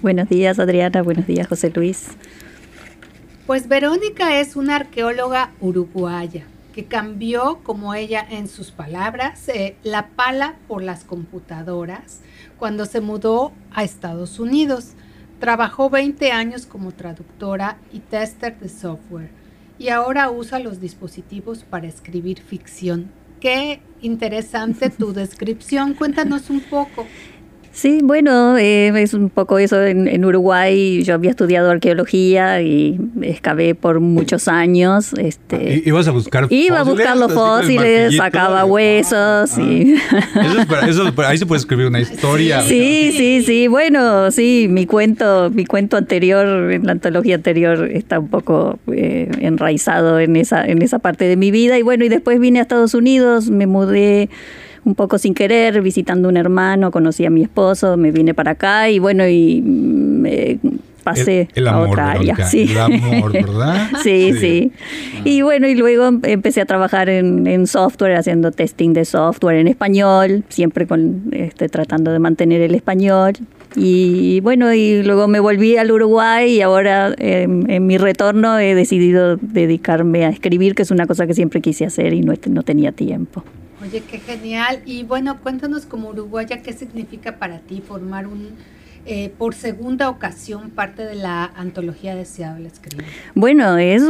Buenos 0.02 0.30
días, 0.30 0.60
Adriana. 0.60 1.02
Buenos 1.02 1.28
días, 1.28 1.48
José 1.48 1.72
Luis. 1.74 2.08
Pues 3.48 3.68
Verónica 3.68 4.40
es 4.40 4.56
una 4.56 4.76
arqueóloga 4.76 5.52
uruguaya 5.60 6.46
que 6.74 6.86
cambió, 6.86 7.60
como 7.64 7.94
ella 7.94 8.26
en 8.30 8.48
sus 8.48 8.72
palabras, 8.72 9.48
eh, 9.50 9.76
la 9.84 10.08
pala 10.10 10.56
por 10.68 10.84
las 10.84 11.04
computadoras 11.04 12.22
cuando 12.58 12.86
se 12.86 13.02
mudó 13.02 13.52
a 13.72 13.84
Estados 13.84 14.40
Unidos. 14.40 14.94
Trabajó 15.40 15.90
20 15.90 16.32
años 16.32 16.66
como 16.66 16.92
traductora 16.92 17.78
y 17.92 18.00
tester 18.00 18.60
de 18.60 18.70
software 18.70 19.30
y 19.80 19.90
ahora 19.90 20.30
usa 20.30 20.60
los 20.60 20.82
dispositivos 20.82 21.64
para 21.64 21.88
escribir 21.88 22.42
ficción. 22.42 23.10
Qué 23.40 23.80
interesante 24.02 24.90
tu 24.90 25.14
descripción. 25.14 25.94
Cuéntanos 25.94 26.50
un 26.50 26.60
poco. 26.60 27.08
Sí, 27.72 28.00
bueno, 28.04 28.58
eh, 28.58 28.92
es 29.02 29.14
un 29.14 29.30
poco 29.30 29.60
eso. 29.60 29.82
En, 29.84 30.26
Uruguay 30.26 31.04
yo 31.04 31.14
había 31.14 31.30
estudiado 31.30 31.70
arqueología 31.72 32.62
y 32.62 33.00
excavé 33.22 33.76
por 33.76 34.00
muchos 34.00 34.48
años. 34.48 35.14
Este, 35.14 35.84
¿Ibas 35.86 36.08
a 36.08 36.12
buscar 36.12 36.44
fósiles? 36.44 36.66
Iba 36.66 36.80
a 36.80 36.84
buscar 36.84 37.18
los 37.18 37.32
fósiles, 37.32 38.18
sacaba 38.18 38.66
huesos. 38.66 39.58
y... 39.58 39.96
eso, 40.88 41.14
ahí 41.26 41.38
se 41.38 41.46
puede 41.46 41.60
escribir 41.60 41.88
una 41.88 42.00
historia. 42.00 42.62
Sí, 42.62 43.14
sí, 43.16 43.44
sí. 43.44 43.68
Bueno, 43.68 44.32
sí, 44.32 44.68
mi 44.70 44.86
cuento, 44.86 45.50
mi 45.52 45.66
cuento 45.66 45.96
anterior, 45.96 46.72
en 46.72 46.86
la 46.86 46.94
antología 46.94 47.36
anterior, 47.36 47.90
está 47.92 48.20
un 48.20 48.30
poco 48.30 48.80
eh, 48.92 49.30
enraizado 49.40 50.20
en 50.20 50.36
esa, 50.36 50.66
en 50.66 50.82
esa 50.82 51.00
parte 51.00 51.26
de 51.26 51.38
mi 51.38 51.52
vida. 51.52 51.78
Y 51.78 51.84
bueno, 51.84 52.04
y 52.04 52.10
después 52.10 52.40
vine 52.40 52.60
a 52.60 52.64
Estados 52.64 52.94
Unidos, 52.94 53.50
me 53.50 53.68
mudé 53.68 54.30
un 54.86 54.96
poco 54.96 55.18
sin 55.18 55.34
querer, 55.34 55.82
visitando 55.82 56.30
un 56.30 56.38
hermano, 56.38 56.92
conocí 56.92 57.26
a 57.26 57.30
mi 57.30 57.44
esposo, 57.44 57.98
me 57.98 58.12
vine 58.12 58.34
para 58.34 58.52
acá 58.52 58.90
y 58.90 59.00
bueno, 59.00 59.28
y 59.28 59.62
me 59.62 60.60
pasé 61.04 61.48
a 61.68 61.80
otra 61.80 62.12
área. 62.12 62.48
Sí. 62.48 62.68
El 62.70 62.78
amor, 62.78 63.32
¿verdad? 63.32 63.88
sí, 64.04 64.34
sí, 64.40 64.72
Y 65.24 65.42
bueno, 65.42 65.68
y 65.68 65.76
luego 65.76 66.08
empecé 66.24 66.62
a 66.62 66.66
trabajar 66.66 67.10
en, 67.10 67.68
software, 67.68 68.16
haciendo 68.16 68.52
testing 68.52 68.94
de 68.94 69.06
software 69.06 69.58
en 69.58 69.68
español, 69.68 70.44
siempre 70.50 70.88
con 70.88 71.30
este, 71.32 71.70
tratando 71.70 72.12
de 72.12 72.20
mantener 72.20 72.62
el 72.62 72.76
español. 72.76 73.34
Y 73.76 74.40
bueno, 74.40 74.74
y 74.74 75.04
luego 75.04 75.28
me 75.28 75.40
volví 75.40 75.78
al 75.78 75.92
Uruguay 75.92 76.56
y 76.56 76.62
ahora 76.62 77.14
em, 77.18 77.70
en 77.70 77.86
mi 77.86 77.98
retorno 77.98 78.58
he 78.58 78.74
decidido 78.74 79.38
dedicarme 79.38 80.26
a 80.26 80.30
escribir, 80.30 80.74
que 80.74 80.82
es 80.82 80.92
una 80.92 81.06
cosa 81.06 81.28
que 81.28 81.36
siempre 81.36 81.62
quise 81.62 81.86
hacer 81.86 82.14
y 82.14 82.22
no, 82.22 82.34
no 82.50 82.64
tenía 82.64 82.92
tiempo. 82.92 83.44
Oye, 83.80 84.06
qué 84.06 84.20
genial. 84.20 84.82
Y 84.86 85.04
bueno, 85.04 85.40
cuéntanos 85.42 85.86
como 85.86 86.10
uruguaya 86.10 86.62
qué 86.62 86.74
significa 86.74 87.40
para 87.40 87.60
ti 87.66 87.82
formar 87.82 88.28
un 88.28 88.58
eh, 89.06 89.32
por 89.38 89.56
segunda 89.56 90.10
ocasión 90.10 90.70
parte 90.70 91.04
de 91.04 91.16
la 91.16 91.46
antología 91.56 92.16
de 92.16 92.26
Seattle 92.26 92.68
Escribe? 92.68 93.04
Bueno, 93.36 93.78
es, 93.78 94.04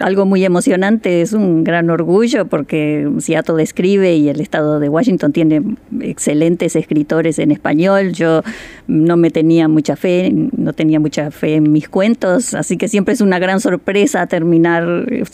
algo 0.00 0.26
muy 0.26 0.44
emocionante, 0.44 1.22
es 1.22 1.32
un 1.32 1.64
gran 1.64 1.90
orgullo 1.90 2.46
porque 2.46 3.08
Seattle 3.18 3.62
Escribe 3.62 4.16
y 4.16 4.28
el 4.28 4.40
estado 4.40 4.80
de 4.80 4.88
Washington 4.88 5.32
tiene 5.32 5.62
excelentes 6.00 6.76
escritores 6.76 7.38
en 7.38 7.50
español. 7.50 8.12
Yo 8.12 8.42
no 8.86 9.16
me 9.16 9.30
tenía 9.30 9.68
mucha 9.68 9.96
fe, 9.96 10.32
no 10.32 10.72
tenía 10.72 11.00
mucha 11.00 11.30
fe 11.30 11.54
en 11.54 11.72
mis 11.72 11.88
cuentos, 11.88 12.54
así 12.54 12.76
que 12.76 12.88
siempre 12.88 13.14
es 13.14 13.20
una 13.20 13.38
gran 13.38 13.60
sorpresa 13.60 14.26
terminar 14.26 14.84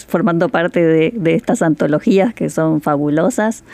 formando 0.07 0.49
parte 0.49 0.85
de, 0.85 1.12
de 1.17 1.35
estas 1.35 1.62
antologías 1.62 2.35
que 2.35 2.50
son 2.50 2.81
fabulosas. 2.81 3.65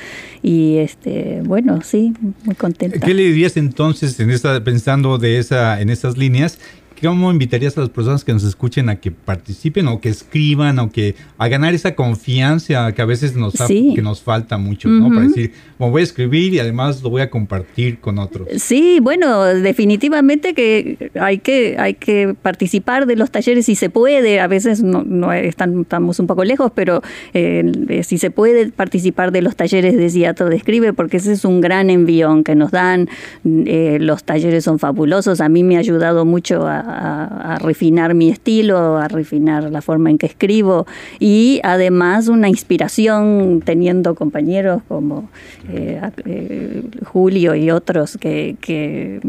Y 0.43 0.77
este, 0.79 1.43
bueno, 1.45 1.81
sí, 1.83 2.15
muy 2.45 2.55
contenta. 2.55 3.01
¿Qué 3.01 3.15
le 3.15 3.23
dirías 3.25 3.57
entonces 3.57 4.19
en 4.21 4.31
pensando 4.65 5.19
de 5.19 5.39
esa, 5.39 5.81
en 5.81 5.91
esas 5.91 6.17
líneas, 6.17 6.59
¿Cómo 7.03 7.31
invitarías 7.31 7.77
a 7.77 7.83
las 7.83 7.91
personas 7.91 8.25
que 8.25 8.33
nos 8.33 8.45
escuchen 8.45 8.89
a 8.89 8.97
que 8.97 9.11
participen 9.11 9.89
o 9.89 10.01
que 10.01 10.09
escriban 10.09 10.79
o 10.79 10.91
que 10.91 11.15
a 11.39 11.49
ganar 11.49 11.75
esa 11.75 11.95
confianza 11.95 12.93
que 12.93 13.03
a 13.03 13.05
veces 13.05 13.37
nos, 13.37 13.55
que 13.55 14.01
nos 14.03 14.23
falta 14.23 14.57
mucho, 14.57 14.89
¿no? 14.89 15.09
Para 15.09 15.23
decir, 15.23 15.53
bueno, 15.79 15.93
voy 15.93 16.01
a 16.01 16.05
escribir 16.05 16.55
y 16.55 16.59
además 16.59 17.03
lo 17.03 17.11
voy 17.11 17.23
a 17.23 17.31
compartir 17.31 17.99
con 17.99 18.19
otros. 18.19 18.49
Sí, 18.57 18.99
bueno, 19.03 19.45
definitivamente 19.45 20.55
que 20.55 21.11
hay 21.21 21.39
que, 21.39 21.77
hay 21.79 21.95
que 21.95 22.35
participar 22.41 23.07
de 23.07 23.17
los 23.17 23.31
talleres 23.31 23.67
si 23.67 23.75
se 23.75 23.91
puede. 23.91 24.41
A 24.41 24.47
veces 24.47 24.83
no, 24.83 25.03
no 25.05 25.33
estamos 25.33 26.19
un 26.19 26.27
poco 26.27 26.45
lejos, 26.45 26.73
pero 26.75 27.03
eh, 27.35 28.01
si 28.05 28.19
se 28.19 28.31
puede 28.31 28.71
participar 28.71 29.33
de 29.33 29.43
los 29.43 29.57
talleres 29.57 29.97
de 29.97 30.09
Ciato 30.09 30.49
de 30.49 30.57
Escribe, 30.57 30.93
porque 30.93 31.19
ese 31.19 31.33
es 31.33 31.45
un 31.45 31.61
gran 31.61 31.91
envión 31.91 32.45
que 32.45 32.55
nos 32.55 32.71
dan. 32.71 33.09
Eh, 33.45 33.99
los 34.01 34.25
talleres 34.25 34.65
son 34.65 34.79
fabulosos. 34.79 35.41
A 35.41 35.49
mí 35.49 35.63
me 35.63 35.77
ha 35.77 35.81
ayudado 35.81 36.25
mucho 36.25 36.67
a 36.67 36.86
a, 36.87 37.59
refinar 37.61 38.15
mi 38.15 38.31
estilo, 38.31 38.97
a 38.97 39.09
refinar 39.09 39.71
la 39.71 39.83
forma 39.83 40.11
en 40.11 40.19
que 40.19 40.27
escribo 40.27 40.87
y 41.19 41.61
además 41.63 42.29
una 42.29 42.49
inspiración 42.49 43.63
teniendo 43.65 44.15
compañeros 44.15 44.83
como 44.89 45.29
eh, 45.73 46.01
eh, 46.25 46.83
Julio 47.05 47.55
y 47.55 47.71
otros 47.71 48.17
que, 48.19 49.21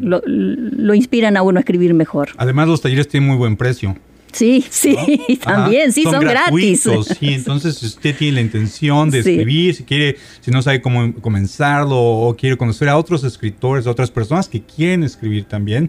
lo, 0.00 0.20
lo 0.26 0.94
inspiran 0.94 1.36
a 1.36 1.42
uno 1.42 1.58
a 1.58 1.60
escribir 1.60 1.94
mejor. 1.94 2.28
Además 2.36 2.68
los 2.68 2.82
talleres 2.82 3.08
tienen 3.08 3.28
muy 3.28 3.38
buen 3.38 3.56
precio. 3.56 3.96
Sí, 4.34 4.64
sí, 4.70 4.96
también, 5.42 5.92
sí, 5.92 6.02
son, 6.02 6.20
gratis. 6.20 6.88
Sí, 7.18 7.28
entonces 7.34 7.76
si 7.76 7.86
usted 7.86 8.16
tiene 8.16 8.34
la 8.34 8.40
intención 8.40 9.08
de 9.10 9.20
escribir, 9.20 9.74
si 9.74 9.84
quiere, 9.84 10.16
si 10.40 10.50
no 10.50 10.60
sabe 10.60 10.82
cómo 10.82 11.14
comenzarlo 11.20 11.96
o 11.96 12.36
quiere 12.36 12.56
conocer 12.56 12.88
a 12.88 12.98
otros 12.98 13.22
escritores, 13.22 13.86
a 13.86 13.90
otras 13.90 14.10
personas 14.10 14.48
que 14.48 14.60
quieren 14.60 15.04
escribir 15.04 15.44
también, 15.44 15.88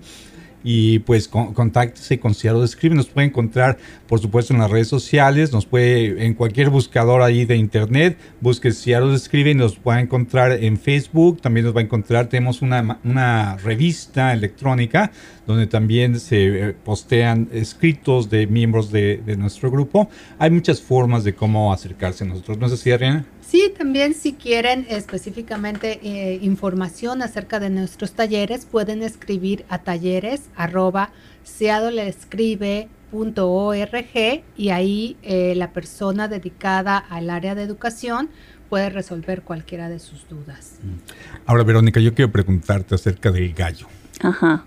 y 0.68 0.98
pues 1.00 1.28
contáctese 1.28 2.20
con 2.20 2.34
Ciaro 2.34 2.60
de 2.60 2.66
Escribe. 2.66 2.96
Nos 2.96 3.06
puede 3.06 3.28
encontrar, 3.28 3.78
por 4.08 4.20
supuesto, 4.20 4.52
en 4.52 4.60
las 4.60 4.72
redes 4.72 4.88
sociales, 4.88 5.54
nos 5.54 5.68
puede 5.68 6.26
en 6.26 6.34
cualquier 6.34 6.72
buscador 6.72 7.22
ahí 7.22 7.46
de 7.46 7.56
internet, 7.56 8.18
busque 8.42 8.72
Ciaro 8.72 9.10
de 9.10 9.16
Escribe 9.16 9.52
y 9.52 9.56
nos 9.56 9.76
puede 9.76 10.02
encontrar 10.02 10.52
en 10.52 10.78
Facebook, 10.78 11.40
también 11.40 11.68
nos 11.68 11.76
va 11.76 11.82
a 11.82 11.84
encontrar, 11.84 12.28
tenemos 12.28 12.64
una, 12.64 13.00
una 13.04 13.58
revista 13.58 14.34
electrónica 14.34 15.12
donde 15.48 15.68
también 15.68 16.20
se 16.20 16.70
eh, 16.70 16.74
postean 16.74 17.50
escritos 17.52 18.30
de 18.30 18.48
miembros 18.48 18.92
de, 18.92 19.22
de 19.26 19.38
nuestro 19.38 19.72
grupo. 19.72 20.10
Hay 20.40 20.50
muchas 20.52 20.82
formas 20.82 21.24
de 21.24 21.34
cómo 21.34 21.72
acercarse 21.72 22.24
a 22.24 22.28
nosotros. 22.28 22.58
¿No 22.58 22.68
es 22.68 22.74
así, 22.74 22.92
Adriana? 22.92 23.26
Sí, 23.42 23.72
también 23.78 24.16
si 24.16 24.34
quieren 24.34 24.88
específicamente 24.90 26.00
eh, 26.04 26.40
información 26.42 27.22
acerca 27.22 27.60
de 27.60 27.70
nuestros 27.70 28.14
talleres, 28.14 28.66
pueden 28.66 29.04
escribir 29.04 29.66
a 29.70 29.80
talleres 29.80 30.50
arroba 30.56 31.12
y 34.58 34.70
ahí 34.70 35.18
eh, 35.22 35.54
la 35.56 35.72
persona 35.72 36.28
dedicada 36.28 36.98
al 36.98 37.30
área 37.30 37.56
de 37.56 37.64
educación 37.64 38.30
puede 38.70 38.90
resolver 38.90 39.44
cualquiera 39.44 39.90
de 39.90 40.00
sus 40.00 40.28
dudas. 40.28 40.80
Ahora, 41.46 41.64
Verónica, 41.64 42.00
yo 42.00 42.14
quiero 42.14 42.32
preguntarte 42.32 42.96
acerca 42.96 43.32
del 43.32 43.54
gallo. 43.54 43.88
Ajá. 44.22 44.66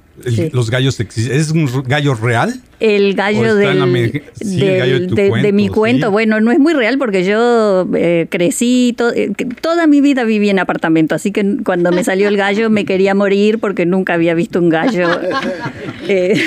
¿Los 0.53 0.71
gallos 0.71 0.99
existen? 1.01 1.37
¿Es 1.37 1.51
un 1.51 1.85
gallo 1.85 2.15
real? 2.15 2.61
El 2.81 3.15
gallo, 3.15 3.57
del, 3.57 4.23
de, 4.41 5.53
mi 5.53 5.69
cuento. 5.69 6.11
Bueno, 6.13 6.41
no 6.41 6.53
es 6.53 6.61
muy 6.61 6.75
real 6.75 6.97
porque 6.97 7.25
yo 7.25 7.89
eh, 7.95 8.27
crecí, 8.31 8.95
eh, 9.15 9.33
toda 9.61 9.87
mi 9.87 10.01
vida 10.01 10.23
viví 10.25 10.49
en 10.49 10.61
apartamento, 10.61 11.15
así 11.15 11.33
que 11.33 11.57
cuando 11.65 11.91
me 11.91 12.05
salió 12.05 12.29
el 12.29 12.37
gallo 12.37 12.71
me 12.71 12.85
quería 12.85 13.15
morir 13.15 13.59
porque 13.59 13.85
nunca 13.85 14.15
había 14.15 14.35
visto 14.35 14.61
un 14.61 14.69
gallo 14.69 15.09
eh, 16.09 16.41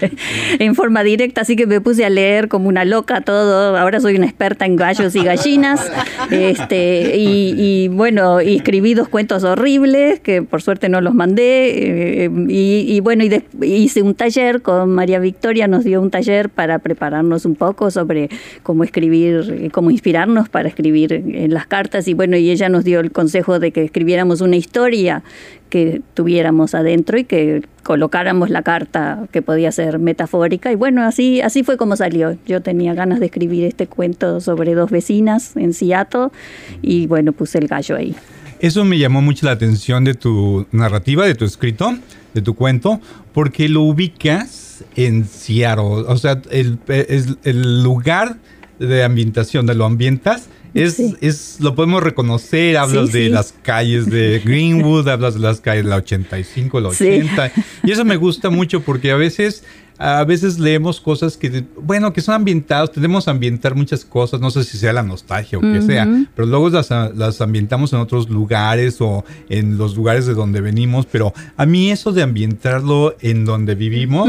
en 0.58 0.74
forma 0.74 1.04
directa, 1.04 1.42
así 1.42 1.54
que 1.54 1.66
me 1.66 1.80
puse 1.80 2.04
a 2.04 2.10
leer 2.10 2.48
como 2.48 2.68
una 2.68 2.84
loca 2.84 3.20
todo. 3.20 3.76
Ahora 3.76 4.00
soy 4.00 4.16
una 4.16 4.26
experta 4.26 4.66
en 4.66 4.74
gallos 4.76 5.14
y 5.14 5.22
gallinas. 5.22 5.90
Este, 6.30 7.12
y, 7.16 7.88
bueno, 7.88 8.40
y 8.40 8.56
escribí 8.56 8.94
dos 8.94 9.08
cuentos 9.08 9.44
horribles 9.44 10.18
que 10.20 10.42
por 10.42 10.62
suerte 10.62 10.88
no 10.88 11.00
los 11.00 11.14
mandé. 11.14 12.28
y, 12.48 13.00
bueno, 13.00 13.24
y 13.24 13.42
hice 13.62 14.02
un 14.02 14.14
taller 14.14 14.62
con 14.62 14.90
María 14.90 15.20
Victoria 15.20 15.43
Victoria 15.44 15.68
nos 15.68 15.84
dio 15.84 16.00
un 16.00 16.10
taller 16.10 16.48
para 16.48 16.78
prepararnos 16.78 17.44
un 17.44 17.54
poco 17.54 17.90
sobre 17.90 18.30
cómo 18.62 18.82
escribir, 18.82 19.70
cómo 19.72 19.90
inspirarnos 19.90 20.48
para 20.48 20.70
escribir 20.70 21.12
en 21.12 21.52
las 21.52 21.66
cartas 21.66 22.08
y 22.08 22.14
bueno, 22.14 22.38
y 22.38 22.48
ella 22.48 22.70
nos 22.70 22.82
dio 22.82 23.00
el 23.00 23.12
consejo 23.12 23.58
de 23.58 23.70
que 23.70 23.84
escribiéramos 23.84 24.40
una 24.40 24.56
historia 24.56 25.22
que 25.68 26.00
tuviéramos 26.14 26.74
adentro 26.74 27.18
y 27.18 27.24
que 27.24 27.62
colocáramos 27.82 28.48
la 28.48 28.62
carta 28.62 29.28
que 29.32 29.42
podía 29.42 29.70
ser 29.70 29.98
metafórica 29.98 30.72
y 30.72 30.76
bueno, 30.76 31.02
así 31.02 31.42
así 31.42 31.62
fue 31.62 31.76
como 31.76 31.94
salió. 31.94 32.38
Yo 32.46 32.62
tenía 32.62 32.94
ganas 32.94 33.20
de 33.20 33.26
escribir 33.26 33.64
este 33.64 33.86
cuento 33.86 34.40
sobre 34.40 34.74
dos 34.74 34.90
vecinas 34.90 35.58
en 35.58 35.74
Seattle 35.74 36.28
y 36.80 37.06
bueno, 37.06 37.32
puse 37.32 37.58
el 37.58 37.68
gallo 37.68 37.96
ahí. 37.96 38.16
Eso 38.60 38.82
me 38.86 38.98
llamó 38.98 39.20
mucho 39.20 39.44
la 39.44 39.52
atención 39.52 40.04
de 40.04 40.14
tu 40.14 40.64
narrativa, 40.72 41.26
de 41.26 41.34
tu 41.34 41.44
escrito, 41.44 41.98
de 42.32 42.40
tu 42.40 42.54
cuento, 42.54 42.98
porque 43.34 43.68
lo 43.68 43.82
ubicas 43.82 44.63
en 44.96 45.26
Seattle. 45.26 46.04
O 46.06 46.16
sea, 46.16 46.40
el, 46.50 46.78
el 46.88 47.82
lugar 47.82 48.38
de 48.78 49.04
ambientación, 49.04 49.66
de 49.66 49.74
lo 49.74 49.84
ambientas, 49.84 50.48
es, 50.74 50.98
es, 51.20 51.58
lo 51.60 51.74
podemos 51.76 52.02
reconocer, 52.02 52.76
hablas 52.76 53.12
de 53.12 53.28
las 53.28 53.54
calles 53.62 54.10
de 54.10 54.40
Greenwood, 54.44 55.08
hablas 55.08 55.34
de 55.34 55.40
las 55.40 55.60
calles 55.60 55.84
de 55.84 55.90
la 55.90 55.96
85, 55.96 56.80
la 56.80 56.88
80, 56.88 57.52
y 57.84 57.92
eso 57.92 58.04
me 58.04 58.16
gusta 58.16 58.50
mucho 58.50 58.80
porque 58.80 59.12
a 59.12 59.16
veces 59.16 59.62
a 59.98 60.24
veces 60.24 60.58
leemos 60.58 61.00
cosas 61.00 61.36
que, 61.36 61.64
bueno, 61.80 62.12
que 62.12 62.20
son 62.20 62.34
ambientadas, 62.34 62.90
tenemos 62.90 63.24
que 63.24 63.30
ambientar 63.30 63.74
muchas 63.74 64.04
cosas, 64.04 64.40
no 64.40 64.50
sé 64.50 64.64
si 64.64 64.76
sea 64.76 64.92
la 64.92 65.02
nostalgia 65.02 65.58
o 65.58 65.60
qué 65.60 65.82
sea, 65.82 66.08
pero 66.34 66.46
luego 66.46 66.68
las, 66.70 66.90
las, 66.90 67.40
ambientamos 67.40 67.92
en 67.92 68.00
otros 68.00 68.28
lugares 68.28 69.00
o 69.00 69.24
en 69.48 69.78
los 69.78 69.96
lugares 69.96 70.26
de 70.26 70.34
donde 70.34 70.60
venimos, 70.60 71.06
pero 71.06 71.32
a 71.56 71.66
mí 71.66 71.90
eso 71.90 72.12
de 72.12 72.22
ambientarlo 72.22 73.16
en 73.20 73.44
donde 73.44 73.74
vivimos, 73.74 74.28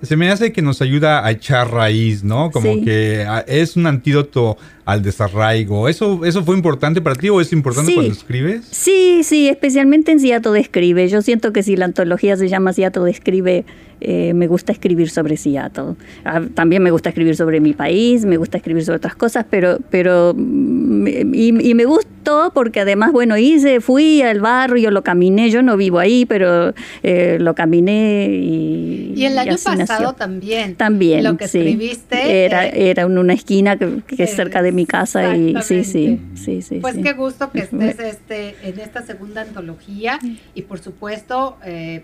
se 0.00 0.16
me 0.16 0.30
hace 0.30 0.52
que 0.52 0.62
nos 0.62 0.80
ayuda 0.80 1.26
a 1.26 1.30
echar 1.30 1.70
raíz, 1.70 2.24
¿no? 2.24 2.50
Como 2.50 2.82
que 2.82 3.26
es 3.46 3.76
un 3.76 3.86
antídoto 3.86 4.56
al 4.84 5.02
desarraigo. 5.02 5.88
¿Eso, 5.88 6.24
¿Eso 6.24 6.44
fue 6.44 6.56
importante 6.56 7.00
para 7.00 7.16
ti 7.16 7.28
o 7.28 7.40
es 7.40 7.52
importante 7.52 7.94
cuando 7.94 8.12
escribes? 8.12 8.64
Sí, 8.70 9.20
sí, 9.22 9.48
especialmente 9.48 10.12
en 10.12 10.20
Seattle 10.20 10.58
Escribe. 10.58 11.08
Yo 11.08 11.22
siento 11.22 11.52
que 11.52 11.62
si 11.62 11.76
la 11.76 11.84
antología 11.84 12.36
se 12.36 12.48
llama 12.48 12.72
Seattle 12.72 13.10
Escribe, 13.10 13.64
eh, 14.04 14.34
me 14.34 14.48
gusta 14.48 14.72
escribir 14.72 15.10
sobre 15.10 15.36
Seattle. 15.36 15.94
Ah, 16.24 16.42
también 16.54 16.82
me 16.82 16.90
gusta 16.90 17.10
escribir 17.10 17.36
sobre 17.36 17.60
mi 17.60 17.72
país, 17.72 18.24
me 18.24 18.36
gusta 18.36 18.56
escribir 18.56 18.84
sobre 18.84 18.96
otras 18.96 19.14
cosas, 19.14 19.46
pero, 19.48 19.78
pero 19.90 20.34
mm, 20.36 21.34
y, 21.34 21.74
me 21.74 21.84
gustó 21.84 22.50
porque 22.52 22.80
además, 22.80 23.12
bueno, 23.12 23.36
hice, 23.36 23.80
fui 23.80 24.20
al 24.22 24.40
barrio, 24.40 24.90
lo 24.90 25.02
caminé, 25.02 25.50
yo 25.50 25.62
no 25.62 25.76
vivo 25.76 26.00
ahí, 26.00 26.26
pero 26.26 26.74
eh, 27.02 27.38
lo 27.40 27.54
caminé 27.54 28.28
y... 28.30 29.12
Y 29.14 29.26
el 29.26 29.38
año 29.38 29.56
pasado 29.62 30.14
también. 30.14 30.74
También, 30.74 31.22
Lo 31.22 31.36
que 31.36 31.44
escribiste. 31.44 32.44
Era, 32.44 32.66
eh, 32.66 32.90
era 32.90 33.04
en 33.04 33.18
una 33.18 33.34
esquina 33.34 33.76
que, 33.76 34.02
es 34.18 34.34
cerca 34.34 34.62
de 34.62 34.72
mi 34.72 34.86
casa 34.86 35.36
y 35.36 35.54
sí, 35.62 35.84
sí, 35.84 36.20
sí, 36.34 36.62
sí. 36.62 36.78
Pues 36.80 36.96
qué 36.98 37.12
gusto 37.12 37.50
que 37.50 37.60
estés 37.60 37.98
este, 38.00 38.56
en 38.62 38.80
esta 38.80 39.02
segunda 39.02 39.42
antología 39.42 40.18
y 40.54 40.62
por 40.62 40.80
supuesto, 40.80 41.56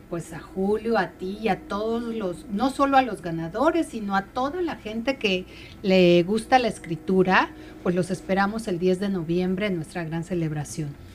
pues 0.08 0.32
a 0.32 0.38
Julio, 0.38 0.96
a 0.96 1.08
ti 1.08 1.38
y 1.42 1.48
a 1.48 1.56
todos 1.56 1.87
no 2.50 2.70
solo 2.70 2.96
a 2.96 3.02
los 3.02 3.22
ganadores, 3.22 3.88
sino 3.88 4.16
a 4.16 4.22
toda 4.22 4.62
la 4.62 4.76
gente 4.76 5.16
que 5.16 5.44
le 5.82 6.22
gusta 6.22 6.58
la 6.58 6.68
escritura, 6.68 7.50
pues 7.82 7.94
los 7.94 8.10
esperamos 8.10 8.68
el 8.68 8.78
10 8.78 9.00
de 9.00 9.08
noviembre 9.08 9.66
en 9.66 9.76
nuestra 9.76 10.04
gran 10.04 10.24
celebración. 10.24 11.07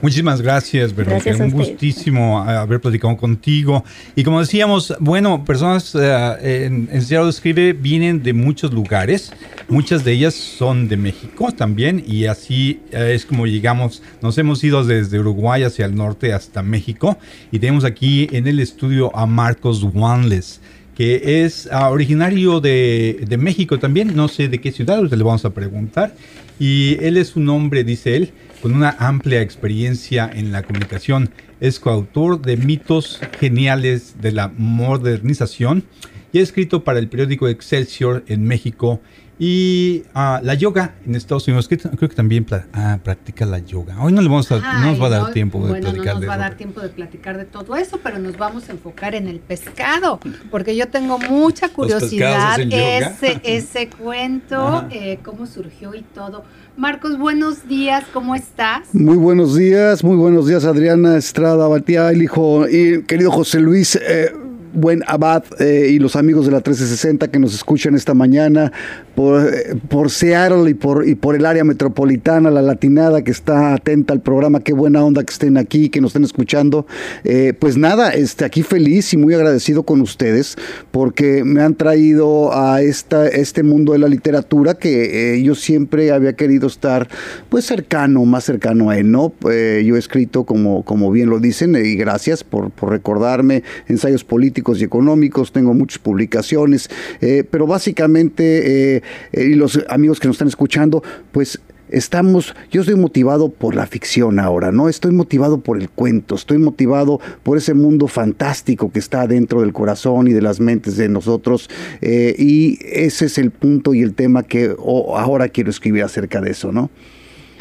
Muchísimas 0.00 0.40
gracias, 0.40 0.94
Verónica. 0.94 1.36
Un 1.38 1.50
gustísimo 1.50 2.40
haber 2.40 2.80
platicado 2.80 3.16
contigo. 3.16 3.84
Y 4.16 4.24
como 4.24 4.40
decíamos, 4.40 4.94
bueno, 4.98 5.44
personas 5.44 5.94
eh, 5.94 6.64
en, 6.66 6.88
en 6.90 7.02
Seattle 7.02 7.28
Escribe 7.28 7.72
vienen 7.74 8.22
de 8.22 8.32
muchos 8.32 8.72
lugares. 8.72 9.32
Muchas 9.68 10.04
de 10.04 10.12
ellas 10.12 10.34
son 10.34 10.88
de 10.88 10.96
México 10.96 11.52
también. 11.52 12.02
Y 12.06 12.26
así 12.26 12.80
eh, 12.92 13.12
es 13.14 13.26
como 13.26 13.46
llegamos. 13.46 14.02
Nos 14.22 14.38
hemos 14.38 14.64
ido 14.64 14.84
desde 14.84 15.18
Uruguay 15.18 15.64
hacia 15.64 15.84
el 15.84 15.94
norte 15.94 16.32
hasta 16.32 16.62
México. 16.62 17.18
Y 17.52 17.58
tenemos 17.58 17.84
aquí 17.84 18.28
en 18.32 18.46
el 18.46 18.58
estudio 18.58 19.14
a 19.14 19.26
Marcos 19.26 19.82
Wanles 19.82 20.60
que 20.96 21.44
es 21.44 21.66
ah, 21.72 21.88
originario 21.88 22.60
de, 22.60 23.24
de, 23.26 23.38
México 23.38 23.78
también, 23.78 24.14
no 24.14 24.28
sé 24.28 24.48
de 24.48 24.60
qué 24.60 24.70
ciudad, 24.70 25.02
le 25.02 25.24
vamos 25.24 25.46
a 25.46 25.50
preguntar. 25.54 26.14
Y 26.58 27.02
él 27.02 27.16
es 27.16 27.36
un 27.36 27.48
hombre, 27.48 27.84
dice 27.84 28.16
él, 28.16 28.32
con 28.60 28.74
una 28.74 28.96
amplia 28.98 29.40
experiencia 29.40 30.30
en 30.32 30.52
la 30.52 30.62
comunicación. 30.62 31.30
Es 31.60 31.80
coautor 31.80 32.40
de 32.40 32.56
mitos 32.56 33.20
geniales 33.38 34.20
de 34.20 34.32
la 34.32 34.52
modernización 34.56 35.84
y 36.32 36.38
ha 36.38 36.42
escrito 36.42 36.84
para 36.84 36.98
el 36.98 37.08
periódico 37.08 37.48
Excelsior 37.48 38.24
en 38.28 38.44
México 38.46 39.00
y 39.42 40.02
uh, 40.14 40.44
la 40.44 40.52
yoga 40.52 40.96
en 41.06 41.14
Estados 41.14 41.48
Unidos, 41.48 41.66
creo 41.66 42.08
que 42.10 42.14
también 42.14 42.44
ah, 42.74 42.98
practica 43.02 43.46
la 43.46 43.58
yoga. 43.58 43.96
Hoy 43.98 44.12
no, 44.12 44.20
le 44.20 44.28
vamos 44.28 44.52
a, 44.52 44.58
no 44.58 44.90
nos 44.90 45.00
va 45.00 45.06
a 45.06 45.08
dar 45.08 45.32
tiempo 45.32 45.66
de 45.66 45.80
platicar 45.80 46.14
no 46.16 46.20
nos 46.20 46.28
va 46.28 46.34
a 46.34 46.38
dar 46.38 46.56
tiempo 46.58 46.82
de 46.82 46.90
platicar 46.90 47.38
de 47.38 47.46
todo 47.46 47.74
eso, 47.74 48.00
pero 48.02 48.18
nos 48.18 48.36
vamos 48.36 48.68
a 48.68 48.72
enfocar 48.72 49.14
en 49.14 49.28
el 49.28 49.40
pescado, 49.40 50.20
porque 50.50 50.76
yo 50.76 50.88
tengo 50.88 51.18
mucha 51.18 51.70
curiosidad 51.70 52.60
ese, 52.60 53.40
ese 53.44 53.88
cuento, 53.88 54.86
eh, 54.90 55.18
cómo 55.24 55.46
surgió 55.46 55.94
y 55.94 56.02
todo. 56.02 56.44
Marcos, 56.76 57.18
buenos 57.18 57.66
días, 57.66 58.04
¿cómo 58.12 58.34
estás? 58.34 58.94
Muy 58.94 59.16
buenos 59.16 59.56
días, 59.56 60.04
muy 60.04 60.16
buenos 60.16 60.48
días 60.48 60.66
Adriana 60.66 61.16
Estrada 61.16 61.66
Batía, 61.66 62.10
el 62.10 62.22
hijo 62.22 62.68
y 62.68 63.04
querido 63.04 63.30
José 63.30 63.58
Luis. 63.60 63.96
Eh, 63.96 64.34
buen 64.72 65.02
Abad 65.06 65.44
eh, 65.58 65.88
y 65.90 65.98
los 65.98 66.16
amigos 66.16 66.46
de 66.46 66.52
la 66.52 66.58
1360 66.58 67.28
que 67.28 67.38
nos 67.38 67.54
escuchan 67.54 67.94
esta 67.94 68.14
mañana, 68.14 68.72
por, 69.14 69.42
eh, 69.42 69.76
por 69.88 70.10
Seattle 70.10 70.70
y 70.70 70.74
por, 70.74 71.08
y 71.08 71.14
por 71.14 71.34
el 71.34 71.46
área 71.46 71.64
metropolitana, 71.64 72.50
la 72.50 72.62
latinada 72.62 73.22
que 73.22 73.30
está 73.30 73.74
atenta 73.74 74.12
al 74.12 74.20
programa, 74.20 74.60
qué 74.60 74.72
buena 74.72 75.04
onda 75.04 75.24
que 75.24 75.32
estén 75.32 75.56
aquí, 75.56 75.88
que 75.88 76.00
nos 76.00 76.10
estén 76.10 76.24
escuchando. 76.24 76.86
Eh, 77.24 77.52
pues 77.58 77.76
nada, 77.76 78.10
este, 78.10 78.44
aquí 78.44 78.62
feliz 78.62 79.12
y 79.12 79.16
muy 79.16 79.34
agradecido 79.34 79.82
con 79.82 80.00
ustedes 80.00 80.56
porque 80.90 81.44
me 81.44 81.62
han 81.62 81.74
traído 81.74 82.56
a 82.56 82.82
esta, 82.82 83.28
este 83.28 83.62
mundo 83.62 83.92
de 83.92 83.98
la 83.98 84.08
literatura 84.08 84.74
que 84.74 85.40
yo 85.42 85.54
siempre 85.54 86.12
había 86.12 86.34
querido 86.34 86.66
estar 86.66 87.08
pues 87.48 87.64
cercano, 87.64 88.24
más 88.24 88.44
cercano 88.44 88.90
a 88.90 88.98
él, 88.98 89.10
¿no? 89.10 89.32
yo 89.40 89.96
he 89.96 89.98
escrito 89.98 90.44
como, 90.44 90.84
como 90.84 91.10
bien 91.10 91.30
lo 91.30 91.40
dicen 91.40 91.74
y 91.76 91.94
gracias 91.94 92.44
por, 92.44 92.70
por 92.70 92.90
recordarme 92.90 93.62
ensayos 93.88 94.24
políticos 94.24 94.59
y 94.80 94.84
económicos, 94.84 95.52
tengo 95.52 95.74
muchas 95.74 95.98
publicaciones, 95.98 96.90
eh, 97.20 97.44
pero 97.50 97.66
básicamente, 97.66 98.96
eh, 98.96 99.02
eh, 99.32 99.44
y 99.44 99.54
los 99.54 99.80
amigos 99.88 100.20
que 100.20 100.28
nos 100.28 100.36
están 100.36 100.48
escuchando, 100.48 101.02
pues 101.32 101.60
estamos, 101.88 102.54
yo 102.70 102.82
estoy 102.82 102.94
motivado 102.94 103.48
por 103.48 103.74
la 103.74 103.86
ficción 103.86 104.38
ahora, 104.38 104.70
¿no? 104.70 104.88
Estoy 104.88 105.10
motivado 105.12 105.60
por 105.60 105.80
el 105.80 105.88
cuento, 105.88 106.36
estoy 106.36 106.58
motivado 106.58 107.20
por 107.42 107.56
ese 107.56 107.74
mundo 107.74 108.06
fantástico 108.06 108.92
que 108.92 109.00
está 109.00 109.26
dentro 109.26 109.62
del 109.62 109.72
corazón 109.72 110.28
y 110.28 110.32
de 110.32 110.42
las 110.42 110.60
mentes 110.60 110.96
de 110.96 111.08
nosotros. 111.08 111.68
y 112.00 112.78
ese 112.84 113.26
es 113.26 113.38
el 113.38 113.50
punto 113.50 113.92
y 113.92 114.02
el 114.02 114.14
tema 114.14 114.44
que 114.44 114.74
ahora 114.78 115.48
quiero 115.48 115.70
escribir 115.70 116.04
acerca 116.04 116.40
de 116.40 116.52
eso, 116.52 116.70
¿no? 116.70 116.90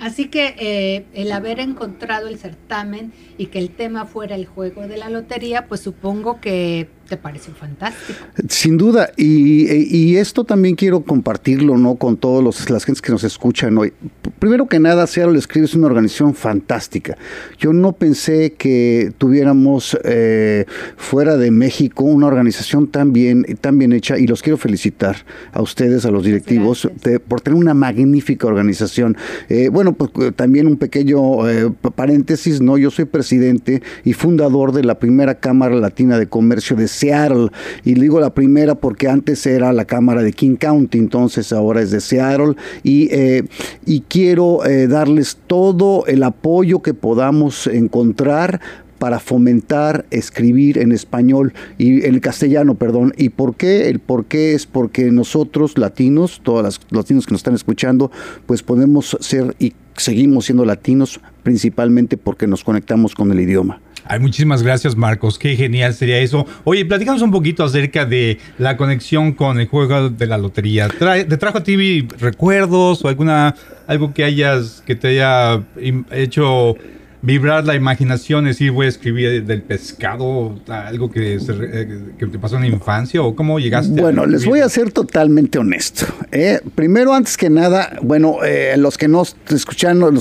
Así 0.01 0.29
que 0.29 0.55
eh, 0.57 1.05
el 1.13 1.31
haber 1.31 1.59
encontrado 1.59 2.27
el 2.27 2.37
certamen 2.37 3.11
y 3.37 3.47
que 3.47 3.59
el 3.59 3.69
tema 3.69 4.05
fuera 4.05 4.35
el 4.35 4.45
juego 4.45 4.87
de 4.87 4.97
la 4.97 5.09
lotería, 5.09 5.67
pues 5.67 5.81
supongo 5.81 6.39
que 6.39 6.89
te 7.09 7.17
pareció 7.17 7.53
fantástico. 7.53 8.19
Sin 8.47 8.77
duda, 8.77 9.11
y, 9.17 10.15
esto 10.15 10.43
también 10.43 10.75
quiero 10.75 11.01
compartirlo 11.01 11.77
¿no? 11.77 11.95
con 11.95 12.17
todas 12.17 12.69
las 12.69 12.85
gentes 12.85 13.01
que 13.01 13.11
nos 13.11 13.23
escuchan 13.23 13.77
hoy. 13.77 13.93
Primero 14.37 14.67
que 14.67 14.79
nada, 14.79 15.07
Seattle 15.07 15.37
Escribe 15.37 15.65
es 15.65 15.73
una 15.73 15.87
organización 15.87 16.35
fantástica. 16.35 17.17
Yo 17.57 17.73
no 17.73 17.93
pensé 17.93 18.53
que 18.53 19.11
tuviéramos 19.17 19.97
eh, 20.03 20.65
fuera 20.97 21.37
de 21.37 21.51
México 21.51 22.03
una 22.03 22.27
organización 22.27 22.87
tan 22.87 23.11
bien, 23.11 23.43
tan 23.59 23.77
bien 23.77 23.93
hecha 23.93 24.17
y 24.17 24.27
los 24.27 24.41
quiero 24.41 24.57
felicitar 24.57 25.17
a 25.51 25.61
ustedes, 25.61 26.05
a 26.05 26.11
los 26.11 26.23
directivos, 26.23 26.89
por 27.27 27.41
tener 27.41 27.57
una 27.57 27.73
magnífica 27.73 28.47
organización. 28.47 29.17
Eh, 29.47 29.69
bueno, 29.69 29.93
pues 29.93 30.11
también 30.35 30.67
un 30.67 30.77
pequeño 30.77 31.49
eh, 31.49 31.71
paréntesis, 31.95 32.61
¿no? 32.61 32.77
Yo 32.77 32.91
soy 32.91 33.05
presidente 33.05 33.81
y 34.03 34.13
fundador 34.13 34.73
de 34.73 34.83
la 34.83 34.99
primera 34.99 35.39
Cámara 35.39 35.75
Latina 35.75 36.19
de 36.19 36.27
Comercio 36.27 36.75
de 36.75 36.87
Seattle. 36.99 37.49
Y 37.83 37.93
digo 37.93 38.19
la 38.19 38.33
primera 38.33 38.75
porque 38.75 39.07
antes 39.07 39.45
era 39.45 39.73
la 39.73 39.85
Cámara 39.85 40.21
de 40.21 40.33
King 40.33 40.55
County, 40.55 40.97
entonces 40.97 41.53
ahora 41.53 41.81
es 41.81 41.91
de 41.91 42.01
Seattle. 42.01 42.55
Y, 42.83 43.09
eh, 43.11 43.43
y 43.85 44.01
quiero 44.01 44.65
eh, 44.65 44.87
darles 44.87 45.37
todo 45.47 46.05
el 46.07 46.23
apoyo 46.23 46.81
que 46.81 46.93
podamos 46.93 47.67
encontrar 47.67 48.59
para 48.99 49.19
fomentar 49.19 50.05
escribir 50.11 50.77
en 50.77 50.91
español 50.91 51.53
y 51.77 52.05
en 52.05 52.19
castellano, 52.19 52.75
perdón. 52.75 53.13
¿Y 53.17 53.29
por 53.29 53.55
qué? 53.55 53.87
El 53.87 53.99
por 53.99 54.25
qué 54.25 54.53
es 54.53 54.67
porque 54.67 55.09
nosotros 55.09 55.77
latinos, 55.77 56.41
todos 56.43 56.63
los 56.63 56.79
latinos 56.91 57.25
que 57.25 57.31
nos 57.31 57.39
están 57.39 57.55
escuchando, 57.55 58.11
pues 58.45 58.61
podemos 58.61 59.17
ser 59.21 59.55
y 59.57 59.73
seguimos 59.95 60.45
siendo 60.45 60.65
latinos 60.65 61.19
principalmente 61.43 62.17
porque 62.17 62.45
nos 62.45 62.63
conectamos 62.63 63.15
con 63.15 63.31
el 63.31 63.39
idioma. 63.39 63.81
Ay, 64.11 64.19
muchísimas 64.19 64.63
gracias, 64.63 64.95
Marcos. 64.95 65.37
Qué 65.37 65.55
genial 65.55 65.93
sería 65.93 66.17
eso. 66.17 66.43
Oye, 66.63 66.83
platicamos 66.83 67.21
un 67.21 67.29
poquito 67.29 67.63
acerca 67.63 68.07
de 68.07 68.39
la 68.57 68.75
conexión 68.75 69.33
con 69.33 69.59
el 69.59 69.67
juego 69.67 70.09
de 70.09 70.25
la 70.25 70.39
lotería. 70.39 70.89
¿Te 70.89 71.37
trajo 71.37 71.59
a 71.59 71.63
ti 71.63 72.07
recuerdos 72.17 73.05
o 73.05 73.07
alguna 73.07 73.53
algo 73.85 74.11
que 74.11 74.23
hayas 74.23 74.81
que 74.83 74.95
te 74.95 75.09
haya 75.09 75.61
hecho 76.09 76.75
vibrar 77.21 77.65
la 77.65 77.75
imaginación, 77.75 78.47
es 78.47 78.55
decir, 78.55 78.71
voy 78.71 78.85
a 78.85 78.89
escribir 78.89 79.45
del 79.45 79.61
pescado, 79.61 80.57
algo 80.67 81.11
que, 81.11 81.35
eh, 81.35 82.13
que 82.17 82.25
te 82.27 82.39
pasó 82.39 82.55
en 82.55 82.61
la 82.61 82.67
infancia 82.67 83.21
o 83.21 83.35
cómo 83.35 83.59
llegaste? 83.59 83.99
Bueno, 83.99 84.25
les 84.25 84.45
voy 84.45 84.61
a 84.61 84.69
ser 84.69 84.91
totalmente 84.91 85.59
honesto. 85.59 86.05
¿eh? 86.31 86.61
Primero, 86.75 87.13
antes 87.13 87.35
que 87.35 87.49
nada, 87.49 87.97
bueno, 88.01 88.37
eh, 88.45 88.75
los 88.77 88.97
que 88.97 89.07
nos 89.07 89.35
escuchan, 89.49 89.99
los, 89.99 90.13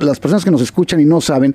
las 0.00 0.20
personas 0.20 0.44
que 0.44 0.50
nos 0.50 0.62
escuchan 0.62 1.00
y 1.00 1.04
no 1.04 1.20
saben, 1.20 1.54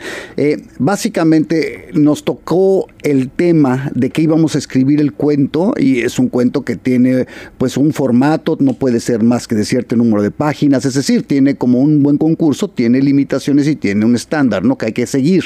básicamente 0.78 1.90
nos 1.94 2.24
tocó 2.24 2.88
el 3.02 3.30
tema 3.30 3.92
de 3.96 4.10
que 4.10 4.22
íbamos 4.22 4.56
a 4.56 4.58
escribir 4.58 5.02
el 5.02 5.14
cuento 5.14 5.74
y 5.78 6.00
es 6.00 6.20
un 6.20 6.30
cuento 6.30 6.64
que 6.64 6.76
tiene 6.76 7.28
pues 7.58 7.78
un 7.78 7.94
formato, 7.94 8.58
no 8.60 8.74
puede 8.74 9.00
ser 9.00 9.24
más 9.24 9.48
que 9.48 9.56
de 9.56 9.66
cierto 9.66 9.96
número 9.96 10.22
de 10.22 10.32
páginas, 10.32 10.86
es 10.86 10.94
decir, 10.94 11.24
tiene 11.24 11.56
como 11.56 11.80
un 11.80 12.04
buen 12.04 12.18
concurso, 12.18 12.70
tiene 12.70 13.02
limitaciones 13.02 13.68
y 13.68 13.76
tiene 13.76 14.06
un 14.06 14.16
estándar, 14.16 14.64
¿no? 14.64 14.78
Hay 14.86 14.94
que 14.94 15.08
seguir. 15.08 15.44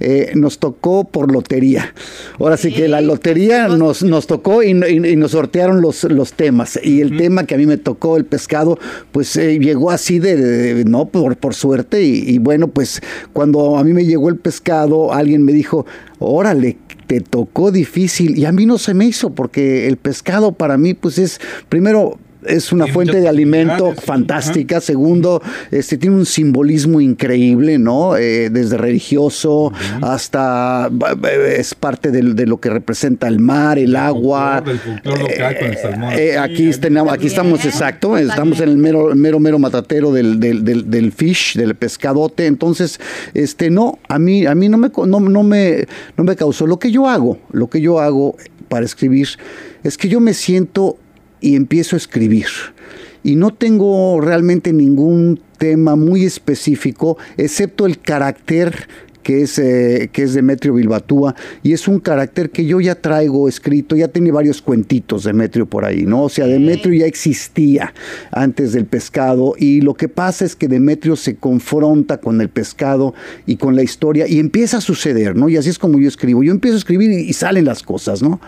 Eh, 0.00 0.32
nos 0.34 0.58
tocó 0.58 1.04
por 1.04 1.32
lotería. 1.32 1.94
Ahora 2.38 2.56
sí 2.56 2.72
que 2.72 2.88
la 2.88 3.00
lotería 3.00 3.68
nos, 3.68 4.02
nos 4.02 4.26
tocó 4.26 4.62
y, 4.62 4.74
nos 4.74 5.30
sortearon 5.30 5.80
los, 5.80 6.04
los 6.04 6.32
temas. 6.32 6.78
Y 6.82 7.00
el 7.00 7.16
tema 7.16 7.44
que 7.44 7.54
a 7.54 7.58
mí 7.58 7.66
me 7.66 7.76
tocó, 7.76 8.16
el 8.16 8.24
pescado, 8.24 8.78
pues 9.12 9.36
eh, 9.36 9.58
llegó 9.58 9.90
así 9.90 10.18
de, 10.18 10.84
no, 10.86 11.06
por, 11.06 11.36
por 11.36 11.54
suerte. 11.54 12.02
Y, 12.02 12.38
bueno, 12.38 12.68
pues 12.68 13.00
cuando 13.32 13.76
a 13.76 13.84
mí 13.84 13.92
me 13.92 14.04
llegó 14.04 14.28
el 14.28 14.36
pescado, 14.36 15.12
alguien 15.12 15.42
me 15.44 15.52
dijo, 15.52 15.86
órale, 16.18 16.78
te 17.06 17.20
tocó 17.20 17.70
difícil. 17.70 18.38
Y 18.38 18.44
a 18.44 18.52
mí 18.52 18.66
no 18.66 18.78
se 18.78 18.94
me 18.94 19.06
hizo 19.06 19.30
porque 19.30 19.86
el 19.86 19.96
pescado 19.96 20.52
para 20.52 20.78
mí, 20.78 20.94
pues 20.94 21.18
es, 21.18 21.40
primero, 21.68 22.18
es 22.46 22.72
una 22.72 22.86
fuente 22.86 23.20
de 23.20 23.28
alimento 23.28 23.94
fantástica. 23.94 24.80
Segundo, 24.80 25.42
este 25.70 25.98
tiene 25.98 26.16
un 26.16 26.26
simbolismo 26.26 27.00
increíble, 27.00 27.78
¿no? 27.78 28.16
Eh, 28.16 28.50
desde 28.50 28.76
religioso 28.76 29.72
hasta 30.02 30.90
es 31.56 31.74
parte 31.74 32.10
de, 32.10 32.46
lo 32.46 32.58
que 32.58 32.70
representa 32.70 33.28
el 33.28 33.38
mar, 33.38 33.78
el, 33.78 33.96
agua. 33.96 34.62
aquí, 36.38 36.70
aquí 37.10 37.26
estamos 37.26 37.64
exacto, 37.64 38.16
estamos 38.16 38.60
en 38.60 38.68
el 38.68 38.76
mero, 38.76 39.14
mero, 39.14 39.40
mero 39.40 39.58
matatero 39.58 40.12
del, 40.12 40.38
del, 40.40 41.12
fish, 41.12 41.56
del 41.56 41.74
pescadote. 41.74 42.46
Entonces, 42.46 43.00
este, 43.32 43.70
no, 43.70 43.98
a 44.08 44.18
mí, 44.18 44.46
a 44.46 44.54
mí 44.54 44.68
no 44.68 44.78
me, 44.78 44.90
no, 45.06 45.20
no 45.20 45.42
me, 45.42 45.86
no 46.16 46.24
me 46.24 46.36
causó. 46.36 46.66
Lo 46.66 46.78
que 46.78 46.90
yo 46.90 47.08
hago, 47.08 47.38
lo 47.52 47.68
que 47.68 47.80
yo 47.80 48.00
hago 48.00 48.36
para 48.68 48.84
escribir 48.84 49.28
es 49.82 49.98
que 49.98 50.08
yo 50.08 50.20
me 50.20 50.34
siento 50.34 50.98
y 51.44 51.56
empiezo 51.56 51.94
a 51.94 51.98
escribir. 51.98 52.46
Y 53.22 53.36
no 53.36 53.52
tengo 53.52 54.18
realmente 54.22 54.72
ningún 54.72 55.38
tema 55.58 55.94
muy 55.94 56.24
específico, 56.24 57.18
excepto 57.36 57.84
el 57.84 57.98
carácter 57.98 58.88
que 59.24 59.42
es, 59.42 59.58
eh, 59.58 60.10
que 60.12 60.22
es 60.22 60.34
Demetrio 60.34 60.74
Bilbatúa, 60.74 61.34
y 61.64 61.72
es 61.72 61.88
un 61.88 61.98
carácter 61.98 62.50
que 62.50 62.64
yo 62.64 62.80
ya 62.80 62.94
traigo 62.94 63.48
escrito, 63.48 63.96
ya 63.96 64.06
tiene 64.06 64.30
varios 64.30 64.62
cuentitos 64.62 65.24
Demetrio 65.24 65.66
por 65.66 65.84
ahí, 65.84 66.04
¿no? 66.04 66.24
O 66.24 66.28
sea, 66.28 66.46
Demetrio 66.46 66.94
ya 66.94 67.06
existía 67.06 67.92
antes 68.30 68.72
del 68.72 68.84
pescado, 68.84 69.54
y 69.58 69.80
lo 69.80 69.94
que 69.94 70.08
pasa 70.08 70.44
es 70.44 70.54
que 70.54 70.68
Demetrio 70.68 71.16
se 71.16 71.36
confronta 71.36 72.18
con 72.18 72.40
el 72.40 72.50
pescado 72.50 73.14
y 73.46 73.56
con 73.56 73.74
la 73.74 73.82
historia, 73.82 74.28
y 74.28 74.38
empieza 74.38 74.76
a 74.76 74.80
suceder, 74.80 75.34
¿no? 75.34 75.48
Y 75.48 75.56
así 75.56 75.70
es 75.70 75.78
como 75.78 75.98
yo 75.98 76.06
escribo. 76.06 76.42
Yo 76.42 76.52
empiezo 76.52 76.76
a 76.76 76.78
escribir 76.78 77.10
y, 77.10 77.32
salen 77.32 77.64
las 77.64 77.82
cosas, 77.82 78.22
¿no? 78.22 78.40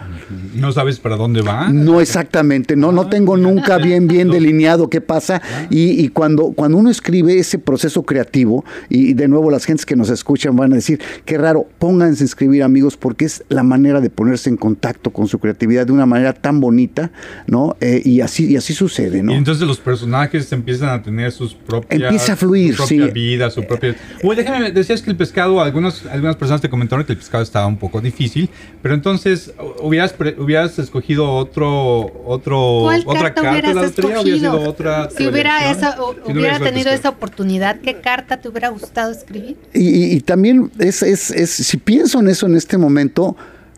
¿No 0.54 0.70
sabes 0.72 1.00
para 1.00 1.16
dónde 1.16 1.42
va? 1.42 1.68
No 1.70 2.00
exactamente, 2.00 2.76
no, 2.76 2.92
no 2.92 3.02
ah. 3.02 3.10
tengo 3.10 3.36
nunca 3.36 3.78
bien, 3.78 4.06
bien 4.06 4.30
delineado 4.30 4.90
qué 4.90 5.00
pasa, 5.00 5.40
ah. 5.42 5.66
y, 5.70 6.08
cuando, 6.10 6.52
cuando 6.54 6.76
uno 6.76 6.90
escribe 6.90 7.38
ese 7.38 7.58
proceso 7.58 8.02
creativo, 8.02 8.64
y 8.88 9.14
de 9.14 9.26
nuevo 9.26 9.50
las 9.50 9.64
gentes 9.64 9.86
que 9.86 9.96
nos 9.96 10.10
escuchan 10.10 10.54
van 10.54 10.65
a 10.72 10.76
decir, 10.76 11.00
qué 11.24 11.38
raro, 11.38 11.66
pónganse 11.78 12.24
a 12.24 12.26
escribir 12.26 12.62
amigos 12.62 12.96
porque 12.96 13.24
es 13.24 13.44
la 13.48 13.62
manera 13.62 14.00
de 14.00 14.10
ponerse 14.10 14.50
en 14.50 14.56
contacto 14.56 15.10
con 15.10 15.28
su 15.28 15.38
creatividad 15.38 15.86
de 15.86 15.92
una 15.92 16.06
manera 16.06 16.32
tan 16.32 16.60
bonita, 16.60 17.10
¿no? 17.46 17.76
Eh, 17.80 18.02
y 18.04 18.20
así 18.20 18.46
y 18.46 18.56
así 18.56 18.74
sucede, 18.74 19.22
¿no? 19.22 19.32
Y 19.32 19.36
entonces 19.36 19.66
los 19.66 19.78
personajes 19.78 20.50
empiezan 20.52 20.90
a 20.90 21.02
tener 21.02 21.32
sus 21.32 21.54
propias 21.54 22.00
empieza 22.00 22.32
a 22.34 22.36
fluir, 22.36 22.74
su 22.74 22.86
propia 22.86 23.06
vida, 23.08 23.50
su 23.50 23.64
propia. 23.64 23.96
Oye, 24.22 24.42
déjame, 24.42 24.72
decías 24.72 25.02
que 25.02 25.10
el 25.10 25.16
pescado, 25.16 25.60
algunos, 25.60 26.06
algunas 26.06 26.36
personas 26.36 26.60
te 26.60 26.70
comentaron 26.70 27.04
que 27.04 27.12
el 27.12 27.18
pescado 27.18 27.42
estaba 27.42 27.66
un 27.66 27.78
poco 27.78 28.00
difícil, 28.00 28.48
pero 28.82 28.94
entonces 28.94 29.52
hubieras 29.82 30.14
hubieras 30.38 30.78
escogido 30.78 31.30
otro 31.32 32.12
otro 32.24 32.82
otra 32.82 33.34
carta, 33.34 33.68
de 33.68 33.74
la 33.74 33.82
lotería, 33.82 34.20
hubiera 34.20 34.38
sido 34.38 34.60
otra. 34.60 35.10
Si 35.10 35.26
hubiera 35.26 35.70
esa, 35.70 35.96
hubiera 36.24 36.58
tenido 36.58 36.90
esa 36.90 37.10
oportunidad, 37.10 37.80
¿qué 37.80 38.00
carta 38.00 38.38
te 38.38 38.48
hubiera 38.48 38.68
gustado 38.68 39.12
escribir? 39.12 39.56
y 39.72 40.20
también 40.20 40.55
es, 40.78 41.02
es, 41.02 41.30
es, 41.30 41.50
si 41.50 41.76
pienso 41.76 42.20
en 42.20 42.28
eso 42.28 42.46
en 42.46 42.56
este 42.56 42.78
momento, 42.78 43.36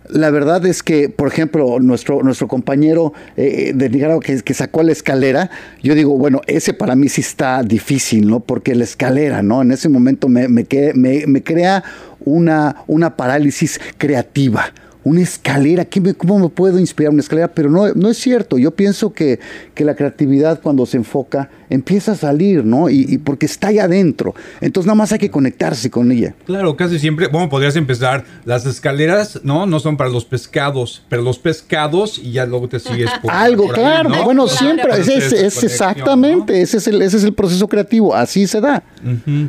la 0.08 0.30
verdad 0.30 0.64
es 0.66 0.82
que, 0.82 1.08
por 1.08 1.28
ejemplo, 1.28 1.80
nuestro, 1.80 2.22
nuestro 2.22 2.48
compañero 2.48 3.12
eh, 3.36 3.72
de 3.74 3.90
Nicaragua 3.90 4.22
que, 4.22 4.40
que, 4.40 4.54
sacó 4.54 4.82
la 4.82 4.92
escalera, 4.92 5.50
yo 5.82 5.94
digo, 5.94 6.16
bueno, 6.16 6.40
ese 6.46 6.72
para 6.72 6.94
mí 6.94 7.08
sí 7.08 7.20
está 7.20 7.62
difícil, 7.62 8.26
¿no? 8.26 8.40
Porque 8.40 8.74
la 8.74 8.84
escalera, 8.84 9.42
¿no? 9.42 9.62
En 9.62 9.72
ese 9.72 9.88
momento 9.88 10.28
me, 10.28 10.48
me, 10.48 10.66
me, 10.94 11.26
me 11.26 11.42
crea 11.42 11.84
una, 12.20 12.84
una 12.86 13.16
parálisis 13.16 13.80
creativa 13.98 14.72
una 15.04 15.22
escalera, 15.22 15.86
¿cómo 16.16 16.38
me 16.38 16.48
puedo 16.48 16.78
inspirar 16.78 17.12
una 17.12 17.20
escalera? 17.20 17.48
Pero 17.48 17.70
no, 17.70 17.92
no 17.94 18.10
es 18.10 18.18
cierto, 18.18 18.58
yo 18.58 18.72
pienso 18.72 19.12
que, 19.12 19.38
que 19.74 19.84
la 19.84 19.94
creatividad 19.94 20.60
cuando 20.60 20.84
se 20.86 20.96
enfoca 20.96 21.50
empieza 21.70 22.12
a 22.12 22.14
salir, 22.14 22.64
¿no? 22.64 22.88
Y, 22.90 23.18
porque 23.18 23.46
está 23.46 23.68
ahí 23.68 23.78
adentro, 23.78 24.34
entonces 24.60 24.86
nada 24.86 24.96
más 24.96 25.12
hay 25.12 25.18
que 25.18 25.30
conectarse 25.30 25.90
con 25.90 26.10
ella. 26.10 26.34
Claro, 26.46 26.76
casi 26.76 26.98
siempre, 26.98 27.28
bueno, 27.28 27.48
podrías 27.48 27.76
empezar, 27.76 28.24
las 28.44 28.66
escaleras, 28.66 29.40
¿no? 29.44 29.66
No 29.66 29.80
son 29.80 29.96
para 29.96 30.10
los 30.10 30.24
pescados, 30.24 31.04
pero 31.08 31.22
los 31.22 31.38
pescados 31.38 32.18
y 32.18 32.32
ya 32.32 32.46
luego 32.46 32.68
te 32.68 32.80
sigues 32.80 33.10
por 33.22 33.30
Algo, 33.38 33.68
claro, 33.68 34.10
bueno, 34.24 34.48
siempre, 34.48 34.98
es, 34.98 35.32
exactamente, 35.62 36.60
ese, 36.60 36.78
es 36.78 36.88
el, 36.88 37.02
ese 37.02 37.18
es 37.18 37.24
el 37.24 37.34
proceso 37.34 37.68
creativo, 37.68 38.14
así 38.14 38.46
se 38.46 38.60
da. 38.60 38.82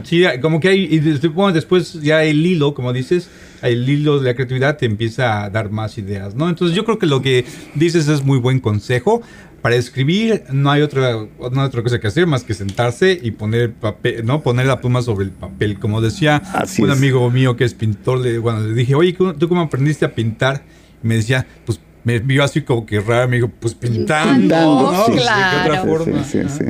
Sí, 0.03 0.23
como 0.41 0.59
que 0.59 0.69
hay, 0.69 0.87
y 0.89 0.99
después 0.99 1.93
ya 2.01 2.23
el 2.23 2.45
hilo, 2.45 2.73
como 2.73 2.93
dices, 2.93 3.29
el 3.61 3.89
hilo 3.89 4.19
de 4.19 4.29
la 4.29 4.35
creatividad 4.35 4.77
te 4.77 4.85
empieza 4.85 5.38
a 5.38 5.38
dar 5.49 5.69
más 5.69 5.97
ideas, 5.97 6.33
¿no? 6.33 6.49
Entonces 6.49 6.75
yo 6.75 6.83
creo 6.83 6.97
que 6.97 7.05
lo 7.05 7.21
que 7.21 7.45
dices 7.75 8.07
es 8.07 8.23
muy 8.23 8.39
buen 8.39 8.59
consejo. 8.59 9.21
Para 9.61 9.75
escribir 9.75 10.43
no 10.51 10.71
hay 10.71 10.81
otra, 10.81 11.11
no 11.11 11.61
hay 11.61 11.67
otra 11.67 11.83
cosa 11.83 11.99
que 11.99 12.07
hacer 12.07 12.25
más 12.27 12.43
que 12.43 12.53
sentarse 12.53 13.19
y 13.21 13.31
poner 13.31 13.73
papel, 13.73 14.25
¿no? 14.25 14.41
Poner 14.41 14.65
la 14.65 14.79
pluma 14.79 15.01
sobre 15.01 15.25
el 15.25 15.31
papel. 15.31 15.79
Como 15.79 16.01
decía 16.01 16.41
un 16.79 16.89
amigo 16.89 17.29
mío 17.29 17.55
que 17.57 17.65
es 17.65 17.73
pintor, 17.73 18.19
le, 18.19 18.39
bueno, 18.39 18.61
le 18.61 18.73
dije, 18.73 18.95
oye, 18.95 19.13
¿tú 19.13 19.47
cómo 19.47 19.61
aprendiste 19.61 20.05
a 20.05 20.15
pintar? 20.15 20.63
Y 21.03 21.07
me 21.07 21.15
decía, 21.15 21.45
pues 21.65 21.79
me 22.03 22.19
vio 22.19 22.43
así 22.43 22.61
como 22.61 22.85
que 22.85 22.99
raro, 22.99 23.27
me 23.27 23.37
dijo, 23.37 23.49
pues 23.59 23.75
pintando. 23.75 24.55
¿no? 24.91 25.05
Claro. 25.15 26.05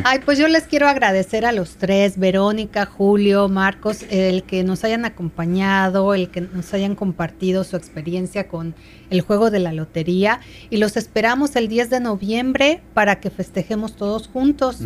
Ay, 0.03 0.19
pues 0.25 0.37
yo 0.37 0.47
les 0.47 0.63
quiero 0.63 0.87
agradecer 0.87 1.45
a 1.45 1.51
los 1.51 1.77
tres, 1.77 2.17
Verónica, 2.17 2.85
Julio, 2.85 3.47
Marcos, 3.47 4.05
el 4.09 4.43
que 4.43 4.63
nos 4.63 4.83
hayan 4.83 5.05
acompañado, 5.05 6.13
el 6.13 6.29
que 6.29 6.41
nos 6.41 6.73
hayan 6.73 6.95
compartido 6.95 7.63
su 7.63 7.75
experiencia 7.75 8.47
con 8.47 8.75
el 9.09 9.21
juego 9.21 9.49
de 9.49 9.59
la 9.59 9.73
lotería 9.73 10.39
y 10.69 10.77
los 10.77 10.97
esperamos 10.97 11.55
el 11.55 11.67
10 11.67 11.89
de 11.89 11.99
noviembre 11.99 12.81
para 12.93 13.19
que 13.19 13.29
festejemos 13.29 13.95
todos 13.95 14.27
juntos. 14.27 14.77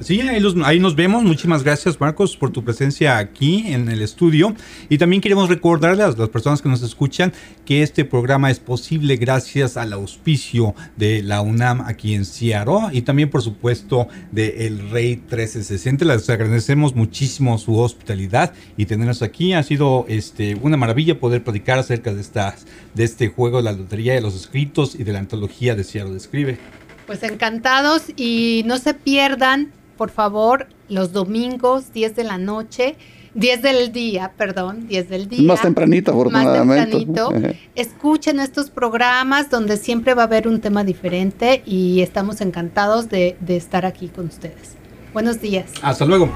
Sí, 0.00 0.20
ahí, 0.20 0.42
ahí, 0.64 0.80
nos 0.80 0.96
vemos. 0.96 1.22
Muchísimas 1.22 1.62
gracias 1.62 2.00
Marcos 2.00 2.36
por 2.36 2.50
tu 2.50 2.64
presencia 2.64 3.18
aquí 3.18 3.64
en 3.68 3.88
el 3.88 4.02
estudio 4.02 4.54
y 4.88 4.98
también 4.98 5.22
queremos 5.22 5.48
recordarles 5.48 6.06
a 6.06 6.18
las 6.18 6.28
personas 6.28 6.62
que 6.62 6.68
nos 6.68 6.82
escuchan 6.82 7.32
que 7.64 7.82
este 7.82 8.04
programa 8.04 8.50
es 8.50 8.58
posible 8.58 9.16
gracias 9.16 9.76
al 9.80 9.92
auspicio 9.92 10.74
de 10.96 11.22
la 11.22 11.40
UNAM 11.40 11.80
aquí 11.82 12.14
en 12.14 12.24
Seattle 12.24 12.88
y 12.92 13.02
también 13.02 13.30
por 13.30 13.42
supuesto 13.42 14.08
de 14.30 14.66
El 14.66 14.90
Rey 14.90 15.16
1360. 15.16 16.04
Les 16.04 16.28
agradecemos 16.30 16.94
muchísimo 16.94 17.58
su 17.58 17.78
hospitalidad 17.78 18.52
y 18.76 18.86
tenernos 18.86 19.22
aquí. 19.22 19.52
Ha 19.52 19.62
sido 19.62 20.04
este, 20.08 20.54
una 20.56 20.76
maravilla 20.76 21.18
poder 21.18 21.42
platicar 21.42 21.78
acerca 21.78 22.12
de, 22.12 22.20
estas, 22.20 22.66
de 22.94 23.04
este 23.04 23.28
juego 23.28 23.60
la 23.60 23.72
lotería 23.72 24.14
de 24.14 24.20
los 24.20 24.34
escritos 24.34 24.94
y 24.94 25.04
de 25.04 25.12
la 25.12 25.18
antología 25.18 25.74
de 25.74 25.84
Cielo 25.84 26.12
Describe. 26.12 26.58
Pues 27.06 27.22
encantados 27.22 28.04
y 28.16 28.62
no 28.66 28.78
se 28.78 28.94
pierdan, 28.94 29.72
por 29.96 30.10
favor, 30.10 30.68
los 30.88 31.12
domingos, 31.12 31.92
10 31.92 32.16
de 32.16 32.24
la 32.24 32.38
noche. 32.38 32.96
10 33.34 33.62
del 33.62 33.92
día, 33.92 34.32
perdón, 34.36 34.88
10 34.88 35.08
del 35.08 35.28
día. 35.28 35.42
Más 35.42 35.62
tempranito, 35.62 36.10
afortunadamente. 36.10 36.92
Más 36.92 37.34
tempranito. 37.34 37.58
Escuchen 37.74 38.40
estos 38.40 38.70
programas 38.70 39.50
donde 39.50 39.76
siempre 39.76 40.14
va 40.14 40.22
a 40.22 40.26
haber 40.26 40.48
un 40.48 40.60
tema 40.60 40.84
diferente 40.84 41.62
y 41.64 42.00
estamos 42.00 42.40
encantados 42.40 43.08
de, 43.08 43.36
de 43.40 43.56
estar 43.56 43.86
aquí 43.86 44.08
con 44.08 44.26
ustedes. 44.26 44.74
Buenos 45.12 45.40
días. 45.40 45.66
Hasta 45.82 46.04
luego. 46.04 46.30